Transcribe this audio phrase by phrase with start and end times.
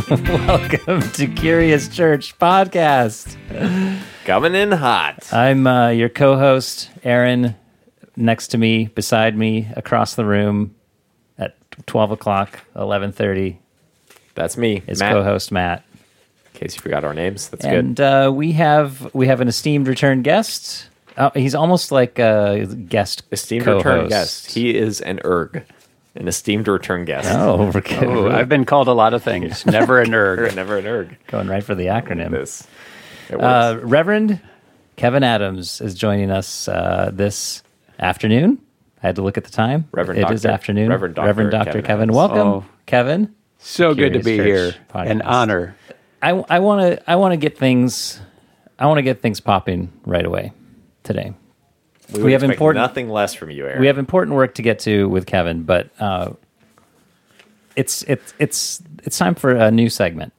[0.08, 3.36] Welcome to Curious Church Podcast.
[4.24, 5.30] Coming in hot.
[5.32, 7.54] I'm uh, your co-host, Aaron.
[8.16, 10.74] Next to me, beside me, across the room,
[11.38, 13.58] at twelve o'clock, eleven thirty,
[14.34, 15.12] That's me, is Matt.
[15.12, 15.84] co-host Matt.
[16.54, 18.04] In case you forgot our names, that's and good.
[18.04, 20.88] And uh, we have we have an esteemed return guest.
[21.16, 23.84] Uh, he's almost like a guest Esteemed co-host.
[23.84, 24.50] return guest.
[24.52, 25.64] He is an erg,
[26.14, 27.28] an esteemed return guest.
[27.32, 28.04] Oh, we're good.
[28.04, 29.64] Oh, I've been called a lot of things.
[29.66, 30.54] Never a nerd.
[30.56, 31.16] Never an erg.
[31.28, 32.30] going right for the acronym.
[32.32, 32.66] This.
[33.32, 34.40] Uh, Reverend
[34.96, 37.62] Kevin Adams is joining us uh, this
[37.98, 38.60] afternoon.
[39.02, 39.88] I had to look at the time.
[39.92, 40.52] Reverend It is Dr.
[40.52, 40.90] afternoon.
[40.90, 41.26] Reverend Dr.
[41.26, 41.64] Reverend Dr.
[41.64, 42.02] Kevin Kevin.
[42.10, 42.16] Adams.
[42.16, 42.64] Welcome, Oh.
[42.86, 43.34] Kevin.
[43.58, 44.74] So good to be Church here.
[44.92, 45.10] podcast.
[45.10, 45.76] An honor.
[46.22, 48.20] I I want to I want to get things
[48.78, 50.52] I want to get things popping right away
[51.02, 51.34] today.
[52.12, 53.80] We, we have important- nothing less from you, Aaron.
[53.80, 56.32] We have important work to get to with Kevin, but uh,
[57.76, 60.32] it's it's it's it's time for a new segment.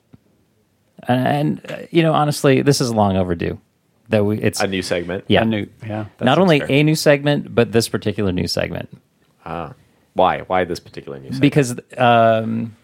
[1.08, 3.60] And, uh, you know, honestly, this is long overdue.
[4.10, 5.24] That we it's a new segment.
[5.28, 6.06] yeah, A new, yeah.
[6.22, 6.68] not only fair.
[6.72, 8.90] a new segment, but this particular new segment
[9.46, 9.74] Ah,
[10.14, 10.42] Why?
[10.42, 11.42] Why this particular new segment?
[11.42, 12.76] because um,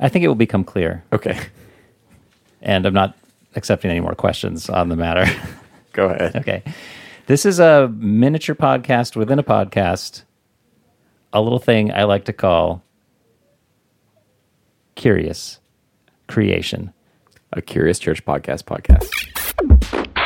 [0.00, 1.38] I think it will become clear, okay,
[2.62, 3.16] and I'm not
[3.54, 5.26] accepting any more questions on the matter.
[5.92, 6.34] go ahead.
[6.42, 6.62] okay,
[7.26, 10.24] this is a miniature podcast within a podcast,
[11.32, 12.82] a little thing I like to call
[14.94, 15.60] curious
[16.28, 16.92] creation.
[17.52, 20.23] A Curious Church podcast podcast.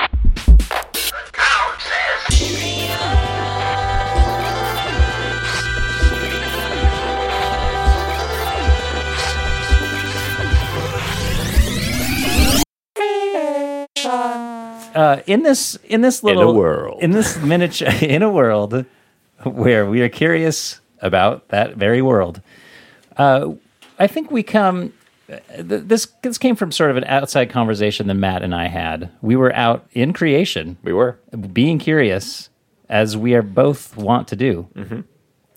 [14.98, 17.00] Uh, in this in this little world.
[17.02, 18.84] in this miniature in a world
[19.44, 22.40] where we are curious about that very world.
[23.16, 23.52] Uh,
[23.98, 24.92] I think we come.
[25.58, 29.10] This this came from sort of an outside conversation that Matt and I had.
[29.22, 31.18] We were out in creation, We were.
[31.52, 32.48] being curious,
[32.88, 34.66] as we are both want to do.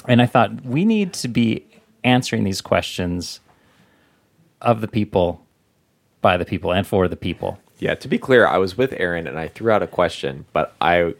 [0.08, 1.66] And I thought we need to be
[2.04, 3.40] answering these questions
[4.62, 5.40] of the people,
[6.22, 7.58] by the people, and for the people.
[7.82, 10.76] Yeah, to be clear, I was with Aaron and I threw out a question, but
[10.80, 11.16] I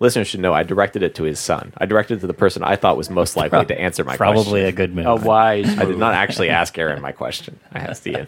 [0.00, 1.72] listeners should know I directed it to his son.
[1.78, 4.34] I directed it to the person I thought was most likely to answer my question.
[4.34, 5.06] Probably a good move.
[5.06, 5.78] a wise.
[5.78, 7.60] I did not actually ask Aaron my question.
[7.72, 8.26] I asked Ian.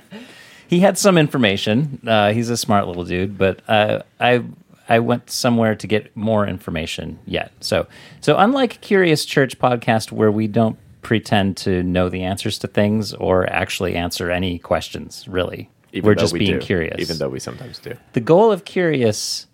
[0.68, 2.00] he had some information.
[2.06, 4.44] Uh, he's a smart little dude, but uh, I
[4.88, 7.54] I went somewhere to get more information yet.
[7.60, 7.88] So
[8.22, 13.14] so unlike Curious Church podcast, where we don't pretend to know the answers to things
[13.14, 17.00] or actually answer any questions, really, Even we're just we being do, curious.
[17.00, 17.96] Even though we sometimes do.
[18.14, 19.48] the goal of Curious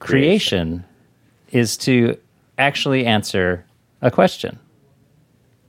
[0.00, 0.84] creation
[1.50, 2.18] is to
[2.58, 3.64] actually answer
[4.02, 4.58] a question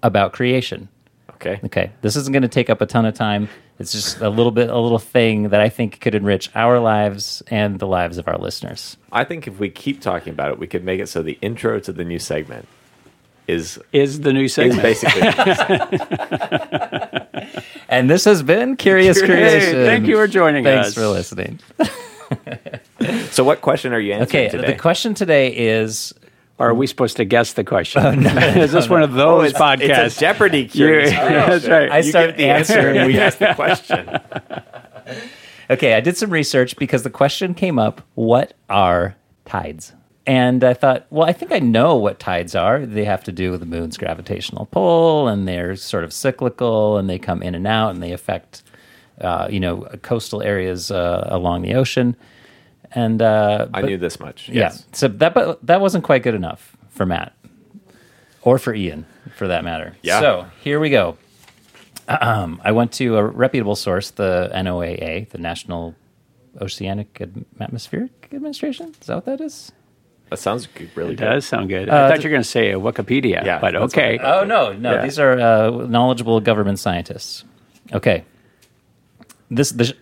[0.04, 0.90] about creation.
[1.36, 1.60] Okay.
[1.64, 3.48] Okay, this isn't going to take up a ton of time.
[3.78, 7.42] It's just a little bit, a little thing that I think could enrich our lives
[7.48, 8.98] and the lives of our listeners.
[9.12, 11.80] I think if we keep talking about it, we could make it so the intro
[11.80, 12.68] to the new segment
[13.48, 14.82] is Is the new is segment.
[14.82, 15.22] basically
[17.90, 19.74] And this has been Curious Creation.
[19.86, 20.94] thank you for joining Thanks us.
[20.96, 21.60] Thanks for listening.
[23.32, 24.74] So what question are you answering Okay, today?
[24.74, 26.14] the question today is
[26.60, 28.04] Or are we supposed to guess the question?
[28.04, 28.12] Oh,
[28.60, 30.06] is this oh, one of oh, those Oh, it's, podcasts?
[30.06, 31.12] It's a Jeopardy curious.
[31.12, 31.50] Yeah, creation.
[31.50, 31.90] that's right.
[31.92, 34.10] I You start give the answer and we ask the question.
[35.72, 35.94] okay.
[35.96, 39.94] I did some research because the question came up: What are tides?
[40.30, 42.86] And I thought, well, I think I know what tides are.
[42.86, 47.10] They have to do with the moon's gravitational pull, and they're sort of cyclical, and
[47.10, 48.62] they come in and out, and they affect,
[49.22, 52.16] uh, you know, coastal areas uh, along the ocean.
[52.92, 54.48] And uh, I but- knew this much.
[54.50, 57.34] yeah, so that but that wasn't quite good enough for Matt,
[58.44, 59.96] or for Ian, for that matter.
[60.04, 60.20] Yeah.
[60.20, 61.18] So here we go.
[62.08, 65.96] Um, I went to a reputable source, the NOAA, the National
[66.62, 67.20] Oceanic
[67.60, 68.94] Atmospheric Administration.
[69.02, 69.72] Is that what that is?
[70.30, 71.26] That sounds really It good.
[71.26, 71.90] does sound good.
[71.90, 74.20] Uh, I thought you were going to say Wikipedia, Yeah, but okay.
[74.22, 75.02] Oh no, no, Yeah.
[75.02, 77.44] these are uh, knowledgeable government scientists.
[77.94, 78.24] Okay.
[79.52, 79.96] This the,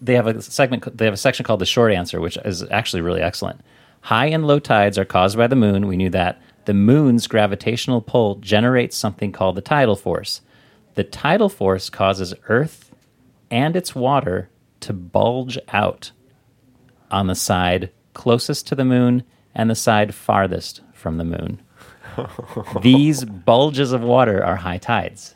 [0.00, 0.96] they have a segment.
[0.96, 3.60] They have a section called the short answer, which is actually really excellent.
[4.00, 5.86] High and low tides are caused by the moon.
[5.86, 6.40] We knew that.
[6.64, 10.40] The moon's gravitational pull generates something called the tidal force.
[10.96, 12.90] The tidal force causes Earth
[13.50, 14.50] and its water
[14.80, 16.10] to bulge out
[17.10, 19.22] on the side closest to the moon
[19.54, 21.60] and the side farthest from the moon.
[22.82, 25.34] These bulges of water are high tides.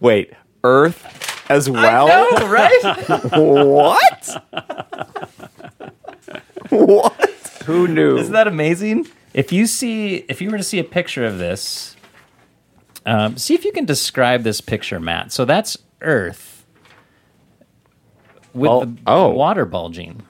[0.00, 2.06] Wait, Earth as well?
[2.48, 2.80] right?
[3.32, 4.42] What?
[6.70, 7.30] what?
[7.66, 8.16] Who knew?
[8.18, 9.06] Isn't that amazing?
[9.32, 11.96] If you see, if you were to see a picture of this,
[13.06, 15.32] um, see if you can describe this picture, Matt.
[15.32, 16.64] So that's Earth
[18.52, 19.28] with Oh, the oh.
[19.30, 20.22] water bulging?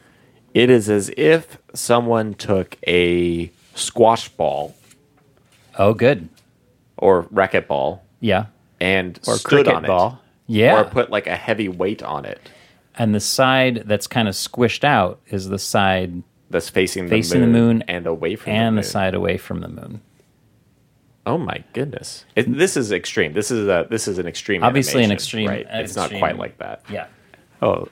[0.55, 4.75] It is as if someone took a squash ball
[5.79, 6.29] Oh, good.
[6.97, 8.47] or racquetball Yeah.
[8.81, 10.21] and Or stood cricket on ball.
[10.47, 10.79] Yeah.
[10.79, 12.41] it, or put like a heavy weight on it
[12.97, 17.41] and the side that's kind of squished out is the side that's facing the, Facing
[17.41, 20.01] the moon, moon and away from and the, the side away from the moon.
[21.27, 22.27] Oh my goodness!
[22.37, 23.33] It, this is extreme.
[23.33, 24.63] This is a this is an extreme.
[24.63, 25.67] Obviously an animation, extreme- right?
[25.71, 26.83] an It's not extreme- quite like that.
[26.91, 27.07] Yeah.
[27.63, 27.89] Oh,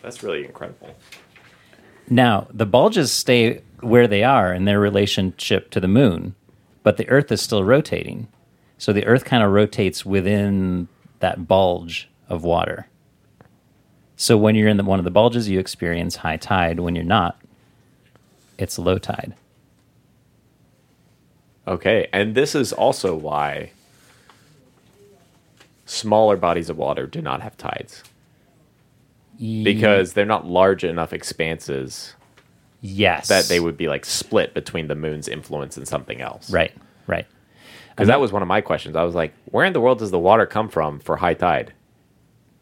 [0.00, 0.94] That's really incredible.
[2.10, 6.34] Now, the bulges stay where they are in their relationship to the moon,
[6.82, 8.28] but the Earth is still rotating.
[8.78, 10.88] So the Earth kind of rotates within
[11.20, 12.86] that bulge of water.
[14.16, 16.80] So when you're in the, one of the bulges, you experience high tide.
[16.80, 17.40] When you're not,
[18.56, 19.34] it's low tide.
[21.66, 23.72] Okay, and this is also why
[25.84, 28.02] smaller bodies of water do not have tides
[29.38, 32.14] because they're not large enough expanses
[32.80, 36.50] yes, that they would be like split between the moon's influence and something else.
[36.50, 36.72] right,
[37.06, 37.26] right.
[37.90, 38.94] Because that was one of my questions.
[38.94, 41.72] I was like, where in the world does the water come from for high tide?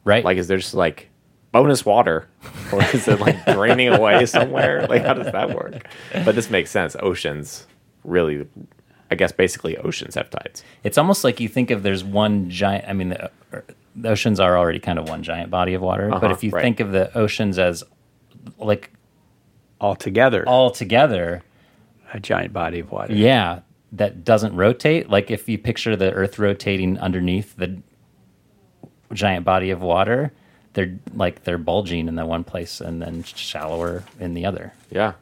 [0.02, 0.24] Right.
[0.24, 1.10] Like, is there just like
[1.52, 2.26] bonus water,
[2.72, 4.86] or is it like draining away somewhere?
[4.86, 5.86] Like, how does that work?
[6.24, 6.96] But this makes sense.
[7.00, 7.66] Oceans
[8.02, 8.46] really,
[9.10, 10.62] I guess, basically oceans have tides.
[10.84, 12.88] It's almost like you think of there's one giant.
[12.88, 13.30] I mean, the,
[13.96, 16.08] the oceans are already kind of one giant body of water.
[16.10, 16.62] but Uh-huh, if you right.
[16.62, 17.82] think of the oceans as
[18.58, 18.90] like
[19.80, 21.42] all together, all together,
[22.12, 23.12] a giant body of water.
[23.14, 23.60] yeah,
[23.92, 25.08] that doesn't rotate.
[25.10, 27.80] Like if you picture the Earth rotating underneath the
[29.12, 30.32] giant body of water,
[30.74, 34.72] they're like they're bulging in the one place and then shallower in the other.
[34.90, 35.12] Yeah.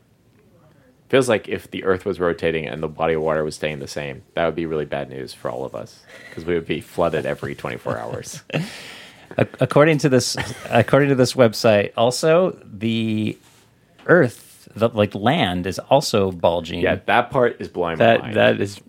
[1.15, 3.87] Feels like if the Earth was rotating and the body of water was staying the
[3.87, 6.81] same, that would be really bad news for all of us because we would be
[6.81, 8.43] flooded every 24 hours.
[9.61, 10.37] According to this
[10.71, 13.39] according to this website also the
[14.07, 18.35] earth the like land is also bulging Yeah, that part is blowing my mind.
[18.35, 18.81] That is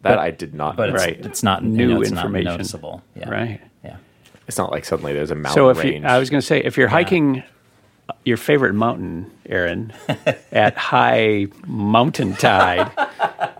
[0.00, 0.94] that I did not but know.
[0.94, 1.26] it's, Right.
[1.26, 3.60] it's not New you know, it's not noticeable yeah right.
[3.84, 3.96] yeah
[4.48, 6.02] It's not like suddenly there's a mountain So if range.
[6.02, 7.42] you, I was going to say, if you're hiking
[8.24, 9.92] your favorite mountain, Aaron,
[10.52, 12.90] at high mountain tide,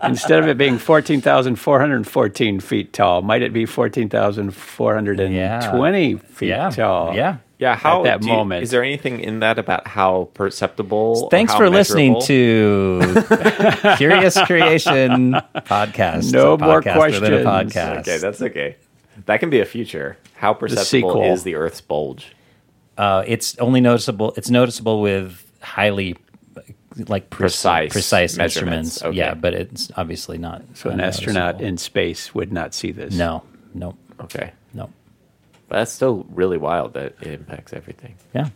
[0.03, 4.09] instead of it being fourteen thousand four hundred fourteen feet tall, might it be fourteen
[4.09, 7.15] thousand four hundred and twenty feet yeah tall?
[7.15, 8.63] yeah yeah, how that do you- moment.
[8.63, 11.29] is there anything in that about how perceptible?
[11.29, 12.99] thanks how for listening to
[13.97, 17.73] curious creation podcast No a more podcast within a questions.
[17.73, 18.75] podcast Okay, that's okay.
[19.27, 20.17] That can be a future.
[20.35, 21.23] How perceptible sequel.
[21.33, 22.33] is the Earth's bulge?
[22.97, 26.15] Uh, it's only noticeable it's noticeable with highly
[27.07, 28.95] like pre- Precise precise measurements.
[28.97, 29.17] instruments Okay.
[29.17, 33.13] yeah but it's obviously not So an astronaut in space would not see this.
[33.13, 33.43] no
[33.73, 34.89] no Okay, no
[35.67, 38.15] but that's still really wild that it impacts everything.
[38.33, 38.49] Yeah.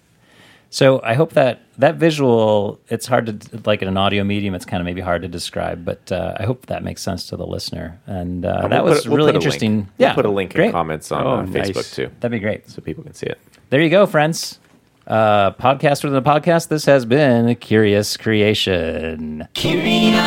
[0.70, 4.64] So I hope that that visual, it's hard to like in an audio medium, it's
[4.64, 7.48] kind of maybe hard to describe, but uh, I hope that makes sense to the
[7.48, 8.00] listener.
[8.06, 9.44] And uh, We'll that put- was we'll really put a link.
[9.46, 9.76] interesting.
[9.98, 10.68] We'll Yeah, put a link great.
[10.68, 11.72] in comments on Oh, uh, nice.
[11.72, 12.70] Facebook too, That'd be great.
[12.70, 13.40] so people can see it.
[13.70, 14.60] There you go, friends.
[15.06, 16.68] Uh, podcast within a podcast.
[16.70, 19.48] This has been Curious Creation.
[19.54, 20.20] Curious.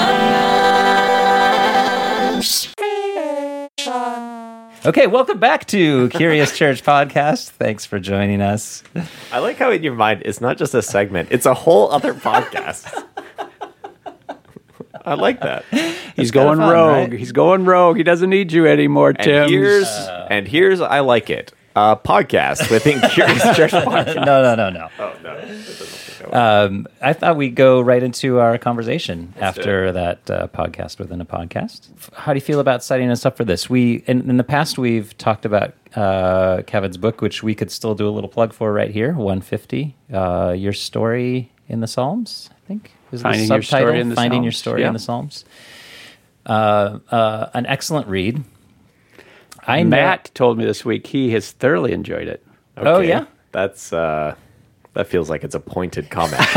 [4.85, 7.51] Okay, welcome back to Curious Church Podcast.
[7.51, 8.83] Thanks for joining us.
[9.31, 12.15] I like how in your mind it's not just a segment; it's a whole other
[12.15, 13.05] podcast.
[15.05, 15.65] I like that.
[16.15, 17.11] He's kinda going fun, rogue.
[17.11, 17.19] right?
[17.19, 17.97] He's going rogue.
[17.97, 19.49] He doesn't need you anymore, And Tim.
[19.49, 19.89] here's
[20.31, 21.53] and here's I like it.
[21.75, 24.17] A podcast within Curious Church Podcast.
[24.27, 24.89] No, no, no, no.
[24.99, 26.39] Oh no, that doesn't go.
[26.39, 31.21] Um, I thought we'd go right into our conversation Let's after that uh, podcast within
[31.23, 31.89] a podcast.
[32.15, 33.71] How do you feel about setting us up for this?
[33.71, 37.95] We in, in the past we've talked about uh, Kevin's book, which we could still
[37.95, 39.15] do a little plug for right here.
[39.15, 42.51] One fifty, uh, your story in the Psalms.
[42.53, 43.89] I think is Finding the Your subtitle.
[43.89, 44.89] Story in the Finding your story Yeah.
[44.89, 45.45] in the Psalms.
[46.45, 48.45] Uh, uh, an excellent read.
[49.67, 52.45] I know- Matt told me this week he has thoroughly enjoyed it.
[52.77, 53.27] Oh, yeah?
[53.53, 54.35] that's uh,
[54.95, 56.43] that feels like it's a pointed comment.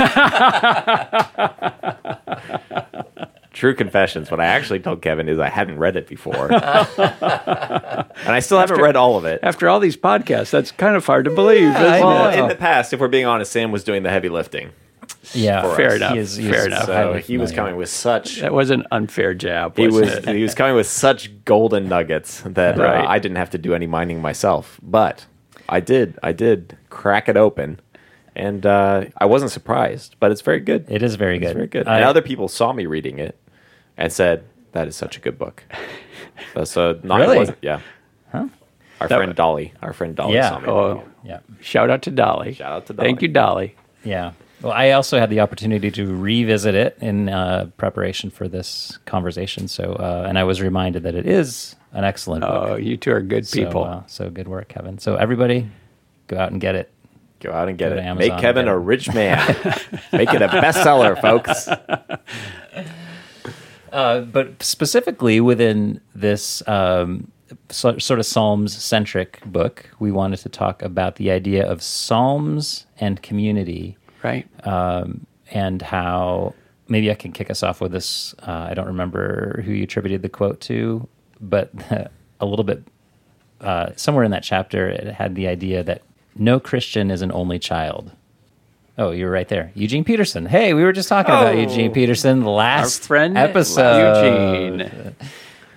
[3.53, 4.29] True confessions.
[4.29, 8.81] What I actually told Kevin is I hadn't read it before, and I still haven't
[8.81, 9.39] read all of it.
[9.43, 11.69] After all these podcasts, that's kind of hard to believe.
[11.69, 11.73] it?
[11.73, 14.71] Well, in the past, if we're being honest, Sam was doing the heavy lifting,
[15.33, 15.95] yeah, for Fair us.
[15.95, 16.11] enough.
[16.13, 16.85] He is- he Fair enough.
[16.85, 18.41] so highly he was coming with such.
[18.41, 19.77] That was an unfair jab.
[19.77, 20.35] He Wasn't it?
[20.35, 23.03] he was coming with such golden nuggets that Right.
[23.05, 25.25] uh, I didn't have to do any mining myself, but
[25.69, 26.19] I did.
[26.21, 27.79] I did crack it open,
[28.35, 30.15] and uh, I wasn't surprised.
[30.19, 30.85] But it's very good.
[30.89, 31.53] It is very It's good.
[31.55, 31.87] very good.
[31.87, 33.37] I- and other people saw me reading it
[33.97, 35.63] and said that is such a good book.
[36.53, 37.37] So, so not Really?
[37.37, 37.79] wasn't- yeah.
[38.33, 39.73] Our That friend was- Dolly.
[39.81, 40.49] Our friend Dolly Yeah.
[40.49, 40.67] saw me.
[40.67, 41.39] Oh, Yeah.
[41.61, 42.53] shout out to Dolly.
[42.53, 43.07] Shout out to Dolly.
[43.07, 43.75] Thank you, Dolly.
[44.03, 44.31] Yeah.
[44.65, 49.67] Well, I also had the opportunity to revisit it in uh, preparation for this conversation.
[49.67, 52.69] So, uh, and I was reminded that it is an excellent book.
[52.69, 53.83] Oh, you two are good So, people.
[53.83, 54.97] uh, so good work, Kevin.
[54.97, 55.69] So everybody,
[56.25, 56.91] go out and get it.
[57.41, 57.99] Go out and get Go it.
[57.99, 59.37] Amazon Make Kevin a rich man.
[60.11, 61.67] Make it a bestseller, folks.
[63.91, 67.31] Uh, but specifically within this um,
[67.69, 72.87] so, sort of Psalms centric book, we wanted to talk about the idea of Psalms
[72.99, 73.95] and community
[74.25, 74.45] right?
[74.67, 76.53] um, and how
[76.87, 78.33] maybe I can kick us off with this.
[78.45, 81.07] Uh, I don't remember who you attributed the quote to,
[81.39, 81.69] but
[82.39, 82.83] a little bit
[83.61, 86.01] uh, somewhere in that chapter, it had the idea that
[86.35, 88.11] no Christian is an only child.
[88.97, 90.45] Oh, you're right there, Eugene Peterson.
[90.45, 91.59] Hey, we were just talking about Oh.
[91.59, 94.79] Eugene Peterson Our last friend episode.
[94.79, 95.15] Eugene.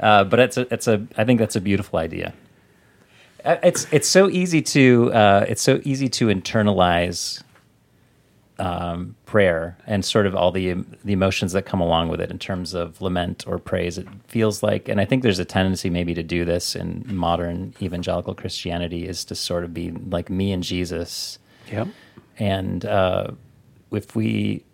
[0.00, 2.32] Uh, but it's a, it's a, I think that's a beautiful idea.
[3.44, 7.42] Uh, It's it's so easy to uh, it's so easy to internalize
[8.58, 10.74] um, prayer and sort of all the
[11.04, 13.98] the emotions that come along with it in terms of lament or praise.
[13.98, 17.74] It feels like, and I think there's a tendency maybe to do this in modern
[17.80, 21.38] evangelical Christianity is to sort of be like me and Jesus.
[21.70, 21.88] Yep.
[22.38, 23.32] And uh,
[23.92, 24.64] if we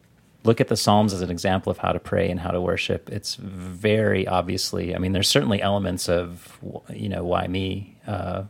[0.44, 3.10] look at the Psalms as an example of how to pray and how to worship,
[3.10, 4.94] it's very obviously.
[4.94, 8.44] I mean, there's certainly elements of you know why me, uh,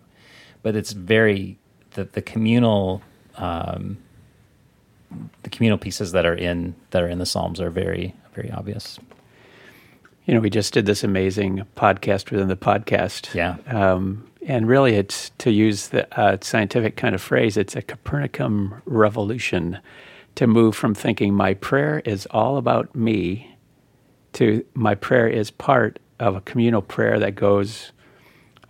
[0.63, 1.59] but it's very
[1.93, 3.03] the the communal
[3.37, 3.99] um,
[5.43, 8.99] the communal pieces that are in that are in the Psalms are very very obvious.
[10.27, 13.35] You know, we just did this amazing podcast within the podcast.
[13.35, 13.57] Yeah.
[13.67, 18.83] Um, and really, it's to use the uh, scientific kind of phrase, it's a Copernican
[18.87, 19.79] revolution
[20.35, 23.57] to move from thinking my prayer is all about me
[24.35, 27.93] to my prayer is part of a communal prayer that goes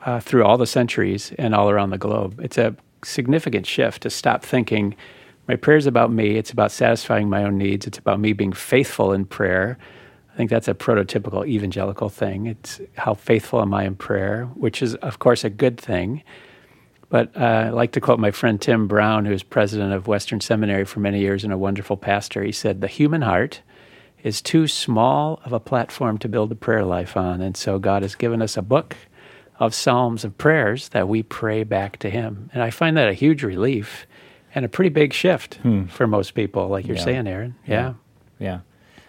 [0.04, 2.38] uh, through all the centuries and all around the globe.
[2.42, 4.94] It's a significant shift to stop thinking
[5.46, 8.52] my prayer is about me, it's about satisfying my own needs, it's about me being
[8.52, 9.78] faithful in prayer.
[10.32, 12.46] I think that's a prototypical evangelical thing.
[12.46, 16.24] It's how faithful am I in prayer, which is, of course, a good thing.
[17.08, 20.40] But uh, I like to quote my friend Tim Brown, who was president of Western
[20.40, 22.42] Seminary for many years and a wonderful pastor.
[22.42, 23.62] He said, The human heart
[24.24, 27.40] is too small of a platform to build a prayer life on.
[27.40, 28.96] And so God has given us a book
[29.60, 32.50] of psalms of prayers that we pray back to Him.
[32.52, 34.06] And I find that a huge relief
[34.54, 35.58] and a pretty big shift
[35.88, 37.04] for most people, like you're Yeah.
[37.04, 37.54] saying, Aaron.
[37.66, 37.94] Yeah.
[38.38, 38.60] Yeah,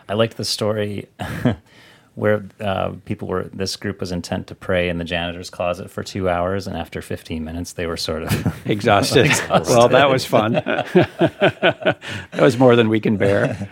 [0.08, 1.08] I liked the story
[2.16, 3.44] where uh, people were.
[3.52, 7.02] This group was intent to pray in the janitor's closet for two hours, and after
[7.02, 9.32] 15 minutes, they were sort of Exhausted.
[9.50, 10.54] well, that was fun.
[10.54, 11.98] that
[12.40, 13.70] was more than we can bear.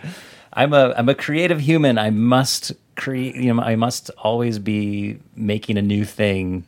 [0.52, 1.98] I'm a I'm a creative human.
[1.98, 3.36] I must create.
[3.36, 6.64] You know, I must always be making a new thing.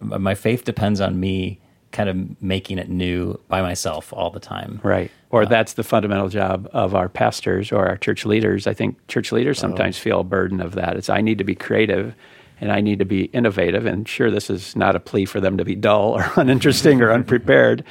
[0.00, 1.58] My faith depends on me
[1.96, 4.80] kind of making it new by myself all the time.
[4.82, 5.10] Right.
[5.30, 8.66] Or that's the fundamental job of our pastors or our church leaders.
[8.66, 10.96] I think church leaders sometimes feel a burden of that.
[10.96, 12.14] It's I need to be creative
[12.60, 13.86] and I need to be innovative.
[13.86, 17.10] And sure, this is not a plea for them to be dull or uninteresting or
[17.10, 17.82] unprepared,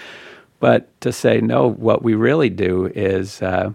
[0.59, 3.71] but to say, no, what we really do is uh,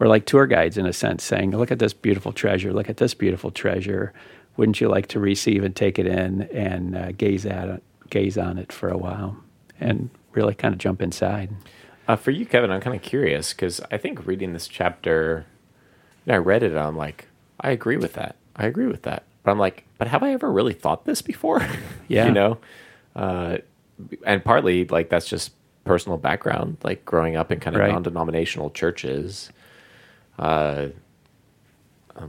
[0.00, 2.96] we're like tour guides in a sense, saying, look at this beautiful treasure, look at
[2.96, 4.12] this beautiful treasure.
[4.56, 8.36] Wouldn't you like to receive and take it in and uh, gaze at it, gaze
[8.36, 9.36] on it for a while
[9.80, 11.50] and really kind of jump inside?
[12.06, 15.46] Uh, for you, Kevin, I'm kind of curious because I think reading this chapter,
[16.28, 17.26] I read it and I'm like,
[17.60, 18.36] I agree with that.
[18.56, 19.24] I agree with that.
[19.42, 21.66] But I'm like, but have I ever really thought this before?
[22.08, 22.26] Yeah.
[22.26, 22.58] you know?
[23.14, 23.58] Uh,
[24.26, 25.52] and partly, like, that's just
[25.84, 27.92] personal background, like growing up in kind of Right.
[27.92, 29.50] non denominational churches.
[30.38, 30.88] Uh,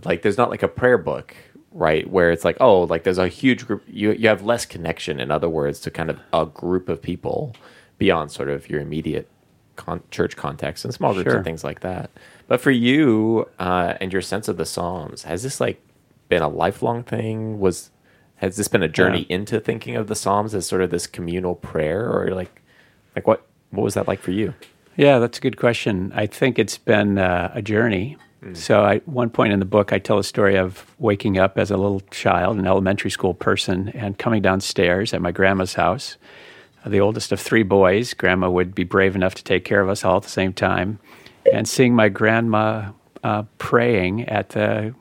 [0.04, 1.36] like, there's not like a prayer book,
[1.72, 2.10] right?
[2.10, 5.32] Where it's like, oh, like there's a huge group, you, you have less connection, in
[5.32, 7.56] other words, to kind of a group of people
[7.98, 9.30] beyond sort of your immediate
[9.76, 11.36] con- church context and small groups Sure.
[11.38, 12.10] and things like that.
[12.48, 15.82] But for you uh, and your sense of the Psalms, has this like
[16.30, 17.60] been a lifelong thing?
[17.60, 17.90] Was
[18.38, 19.36] has this been a journey Yeah.
[19.36, 22.62] into thinking of the Psalms as sort of this communal prayer, or like,
[23.16, 24.54] like what what was that like for you?
[24.98, 26.12] Yeah, that's a good question.
[26.14, 28.18] I think it's been uh, a journey.
[28.54, 31.70] So, I, one point in the book, I tell a story of waking up as
[31.70, 36.18] a little child, an elementary school person, and coming downstairs at my grandma's house.
[36.86, 40.04] The oldest of three boys, grandma would be brave enough to take care of us
[40.04, 40.98] all at the same time,
[41.54, 42.92] and seeing my grandma
[43.24, 44.96] uh, praying at the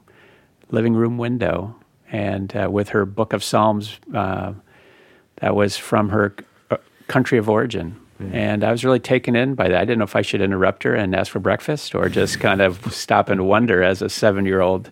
[0.70, 1.74] living room window
[2.12, 4.52] and uh, with her book of Psalms uh,
[5.36, 6.34] that was from her
[6.70, 6.76] uh,
[7.08, 7.96] country of origin.
[8.20, 8.34] Mm-hmm.
[8.34, 9.80] And I was really taken in by that.
[9.80, 12.42] I didn't know if I should interrupt her and ask for breakfast or just mm-hmm.
[12.42, 14.90] kind of stop and wonder as a seven year old.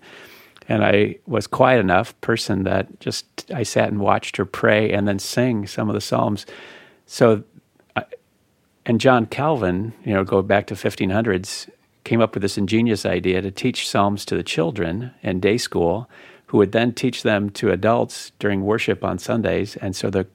[0.69, 5.09] and I was quiet enough person that just I sat and watched her pray and
[5.09, 6.47] then sing some of the psalms.
[7.07, 7.43] So,
[8.85, 11.69] and John Calvin, you know, go back to 1500s,
[12.05, 16.09] came up with this ingenious idea to teach psalms to the children in day school,
[16.47, 19.77] who would then teach them to adults during worship on Sundays.
[19.77, 20.27] And so the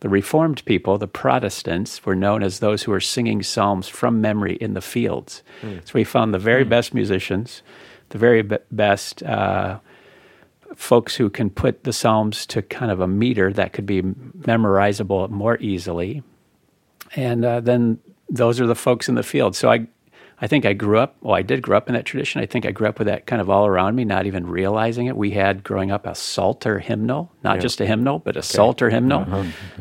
[0.00, 4.56] the Reformed people, the Protestants, were known as those who were singing psalms from memory
[4.56, 5.42] in the fields.
[5.84, 7.62] So we found the very best musicians,
[8.10, 9.78] the very be- best uh,
[10.74, 15.30] folks who can put the psalms to kind of a meter that could be memorizable
[15.30, 16.22] more easily.
[17.14, 17.98] And uh, then
[18.28, 19.56] those are the folks in the field.
[19.56, 19.86] So I,
[20.40, 22.42] I think I grew up, well, I did grow up in that tradition.
[22.42, 25.06] I think I grew up with that kind of all around me, not even realizing
[25.06, 25.16] it.
[25.16, 29.24] We had growing up a Psalter hymnal, not just a hymnal, but a Psalter hymnal.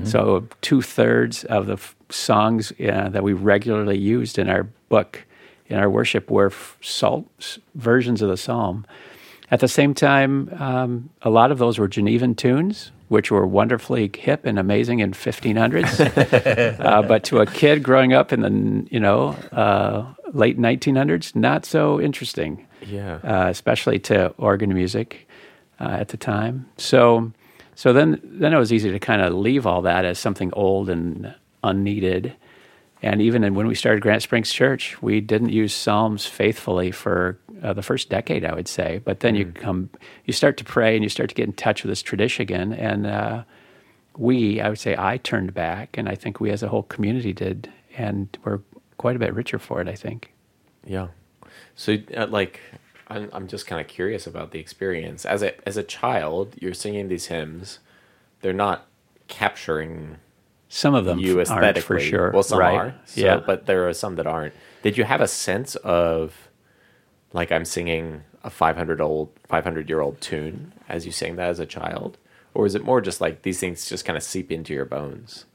[0.05, 5.25] So two thirds of the f- songs uh, that we regularly used in our book,
[5.67, 8.85] in our worship, were f- psal- s- versions of the psalm.
[9.51, 14.11] At the same time, um, a lot of those were Genevan tunes, which were wonderfully
[14.13, 16.79] hip and amazing in 1500s.
[16.81, 21.65] uh, but to a kid growing up in the you know uh, late 1900s, not
[21.65, 22.67] so interesting.
[22.85, 23.19] Yeah.
[23.23, 25.29] Uh, especially to organ music
[25.79, 26.69] uh, at the time.
[26.75, 27.31] So,
[27.73, 30.89] so then then it was easy to kind of leave all that as something old
[30.89, 32.35] and unneeded.
[33.05, 37.37] And even in, when we started Granite Springs Church, we didn't use Psalms faithfully for
[37.61, 38.99] uh, the first decade, I would say.
[39.05, 39.91] But then you come,
[40.25, 42.73] you start to pray and you start to get in touch with this tradition again.
[42.73, 43.43] And uh,
[44.17, 47.31] we, I would say, I turned back, and I think we as a whole community
[47.31, 48.61] did, and we're
[48.97, 49.87] quite a bit richer for it.
[49.87, 50.33] I think.
[50.83, 51.09] Yeah.
[51.75, 52.59] So, uh, like,
[53.07, 55.25] I'm, I'm just kind of curious about the experience.
[55.25, 57.77] As a as a child, you're singing these hymns.
[58.41, 58.87] They're not
[59.27, 60.17] capturing
[60.75, 61.81] Some of them you aesthetically.
[61.81, 62.31] for sure.
[62.31, 62.75] Well, some right.
[62.75, 62.95] are.
[63.05, 63.37] So, yeah.
[63.37, 64.53] But there are some that aren't.
[64.83, 66.49] Did you have a sense of,
[67.31, 71.59] like, I'm singing a 500 old 500 year old tune as you sang that as
[71.59, 72.17] a child,
[72.53, 75.45] or is it more just like these things just kind of seep into your bones?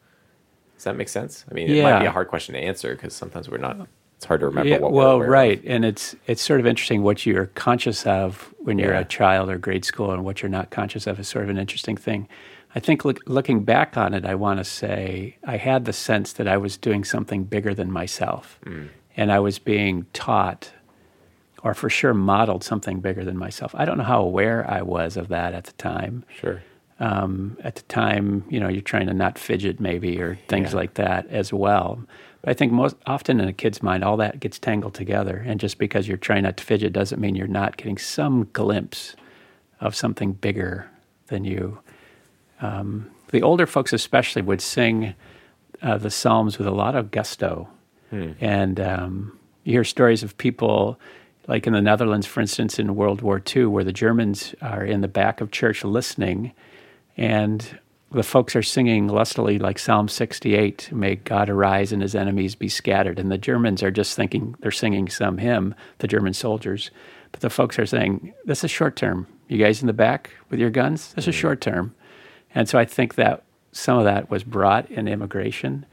[0.76, 1.44] Does that make sense?
[1.50, 3.86] I mean, it might be a hard question to answer because sometimes we're not.
[4.16, 4.92] It's hard to remember Yeah, what.
[4.92, 5.32] well, we're aware of.
[5.32, 9.00] right, and it's it's sort of interesting what you're conscious of when you're Yeah.
[9.00, 11.58] a child or grade school, and what you're not conscious of is sort of an
[11.58, 12.26] interesting thing.
[12.74, 16.32] I think look, looking back on it, I want to say I had the sense
[16.34, 18.88] that I was doing something bigger than myself, Mm.
[19.16, 20.72] and I was being taught,
[21.64, 23.74] or for sure modeled something bigger than myself.
[23.76, 26.62] I don't know how aware I was of that at the time Sure.
[27.00, 30.76] um, at the time, you know, you're trying to not fidget maybe or things Yeah.
[30.76, 32.04] like that as well.
[32.42, 35.42] But I think most often in a kid's mind, all that gets tangled together.
[35.46, 39.16] And just because you're trying not to fidget doesn't mean you're not getting some glimpse
[39.80, 40.86] of something bigger
[41.28, 41.78] than you.
[42.60, 45.14] Um, the older folks, especially, would sing
[45.82, 47.68] uh, the Psalms with a lot of gusto.
[48.40, 50.98] And um, you hear stories of people,
[51.46, 55.00] like in the Netherlands, for instance, in World War II, where the Germans are in
[55.00, 56.52] the back of church listening,
[57.16, 57.78] and
[58.12, 62.68] the folks are singing lustily, like Psalm 68, May God arise and his enemies be
[62.68, 63.20] scattered.
[63.20, 66.90] And the Germans are just thinking they're singing some hymn, the German soldiers.
[67.30, 69.28] But the folks are saying, This is short term.
[69.46, 71.94] You guys in the back with your guns, this is short term.
[72.54, 75.86] And so I think that some of that was brought in immigration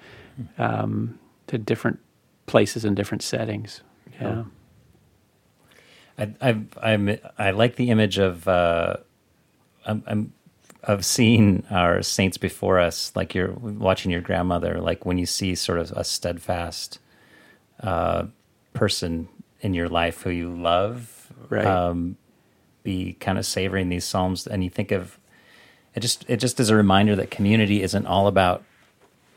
[0.58, 2.00] um, to different
[2.48, 3.82] places and different settings.
[4.20, 4.44] Yeah.
[6.18, 8.98] I, I, I'm, I like the image of, uh,
[9.86, 10.34] I'm, I'm,
[10.84, 15.54] of seeing our saints before us, like you're watching your grandmother, like when you see
[15.54, 17.00] sort of a steadfast
[17.82, 18.26] uh,
[18.74, 19.28] person
[19.62, 21.14] in your life who you love,
[21.50, 21.66] Right.
[21.66, 22.18] um,
[22.84, 25.20] be kind of savoring these psalms, and you think of
[25.98, 28.64] it just it just is a reminder that community isn't all about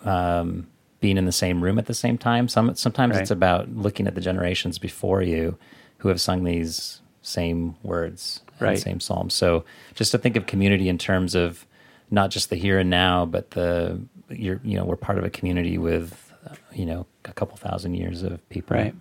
[0.04, 0.66] um,
[1.00, 2.48] being in the same room at the same time.
[2.48, 3.22] Some sometimes Right.
[3.22, 5.56] it's about looking at the generations before you
[5.98, 8.78] who have sung these same words Right.
[8.78, 9.32] same psalms.
[9.32, 11.66] So just to think of community in terms of
[12.10, 15.30] not just the here and now, but the you're you know we're part of a
[15.30, 18.76] community with uh, you know a couple thousand years of people.
[18.76, 18.94] Right.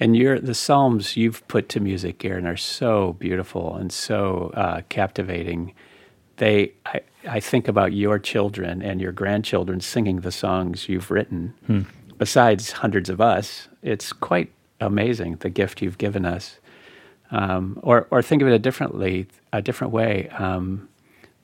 [0.00, 4.80] And your the psalms you've put to music, Aaron, are so beautiful and so uh,
[4.88, 5.72] captivating.
[6.40, 11.52] They, I, I think about your children and your grandchildren singing the songs you've written.
[12.16, 14.50] Besides hundreds of us, it's quite
[14.80, 16.56] amazing the gift you've given us.
[17.30, 20.30] Um, or, or think of it a differently, a different way.
[20.30, 20.88] Um,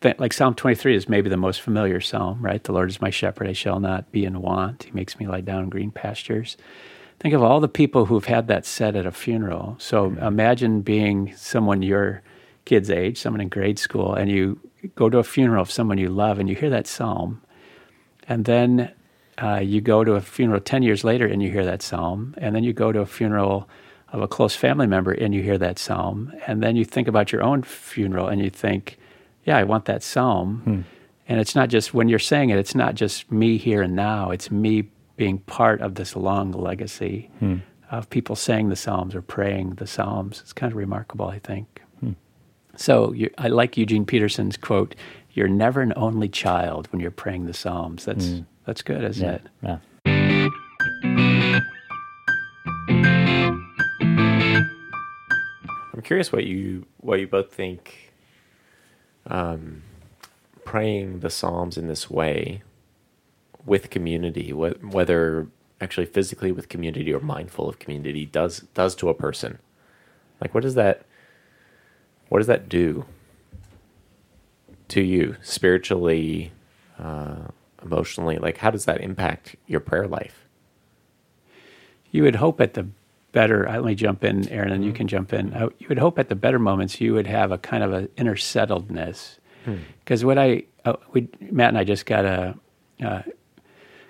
[0.00, 2.64] that, like Psalm 23 is maybe the most familiar psalm, right?
[2.64, 4.84] The Lord is my shepherd; I shall not be in want.
[4.84, 6.56] He makes me lie down in green pastures.
[7.20, 9.76] Think of all the people who've had that said at a funeral.
[9.78, 12.22] So imagine being someone your
[12.64, 14.58] kid's age, someone in grade school, and you
[14.94, 17.42] go to a funeral of someone you love and you hear that psalm.
[18.28, 18.92] And then
[19.38, 22.34] uh, you go to a funeral 10 years later and you hear that psalm.
[22.38, 23.68] And then you go to a funeral
[24.12, 27.32] of a close family member and you hear that psalm and then you think about
[27.32, 28.98] your own funeral and you think
[29.44, 30.80] yeah i want that psalm Hmm.
[31.28, 34.30] and it's not just when you're saying it it's not just me here and now
[34.30, 37.56] it's me being part of this long legacy Hmm.
[37.90, 41.75] of people saying the psalms or praying the psalms it's kind of remarkable i think.
[42.76, 44.94] So you, i like eugene peterson's quote
[45.32, 49.42] you're never an only child when you're praying the psalms that's that's good isn't it
[49.60, 49.66] Hmm.
[49.66, 49.78] Yeah.
[55.94, 58.12] I'm curious what you what you both think.
[59.28, 59.82] Um,
[60.64, 62.62] praying the Psalms in this way
[63.64, 65.48] with community, wh- whether
[65.80, 69.58] actually physically with community or mindful of community, does does to a person.
[70.40, 71.02] Like, what does that?
[72.28, 73.04] What does that do
[74.88, 76.52] to you spiritually,
[76.98, 77.48] uh,
[77.82, 78.38] emotionally?
[78.38, 80.46] Like, how does that impact your prayer life?
[82.10, 82.86] you would hope at the
[83.32, 86.18] better let me jump in aaron and you can jump in uh, you would hope
[86.18, 89.38] at the better moments you would have a kind of an inner settledness
[90.00, 92.54] because what i uh, we matt and i just got a
[93.04, 93.20] uh,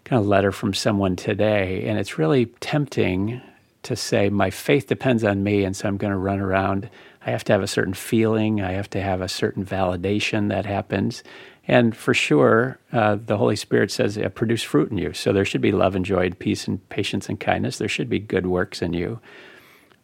[0.05, 3.41] kind of letter from someone today and it's really tempting
[3.83, 6.89] to say my faith depends on me and so i'm going to run around
[7.27, 8.63] i have to have a certain feeling.
[8.63, 11.23] I have to have a certain validation that happens.
[11.69, 15.13] And for sure uh, the holy spirit says uh, produce fruit in you.
[15.13, 17.79] So there should be love and joy and peace and patience and kindness.
[17.79, 19.21] There should be good works in you.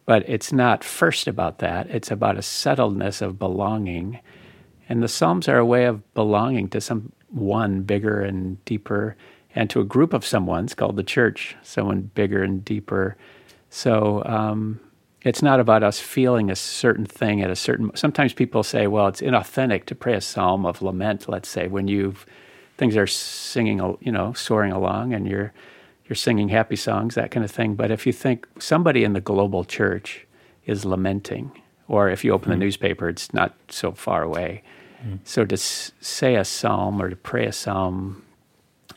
[0.05, 1.89] But it's not first about that.
[1.89, 4.19] It's about a settledness of belonging.
[4.89, 9.15] And the Psalms are a way of belonging to some one bigger and deeper,
[9.55, 13.15] and to a group of someone's called the church, someone bigger and deeper.
[13.69, 14.79] So um,
[15.23, 17.91] it's not about us feeling a certain thing at a certain.
[17.95, 21.87] Sometimes people say, "Well, it's inauthentic to pray a psalm of lament." Let's say when
[21.87, 22.25] you've
[22.77, 25.53] things are singing, you know, soaring along, and you're
[26.07, 27.75] you're singing happy songs, that kind of thing.
[27.75, 30.27] But if you think somebody in the global church
[30.65, 31.51] is lamenting,
[31.87, 34.63] or if you open the newspaper, it's not so far away.
[35.25, 38.23] So to s- say a psalm or to pray a psalm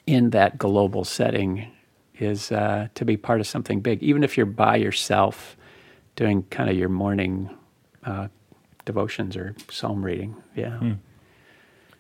[0.07, 1.69] in that global setting
[2.19, 5.57] is uh, to be part of something big, even if you're by yourself
[6.17, 7.51] doing kind of your morning
[8.05, 8.29] uh,
[8.85, 10.35] devotions or psalm reading.
[10.55, 10.95] Yeah.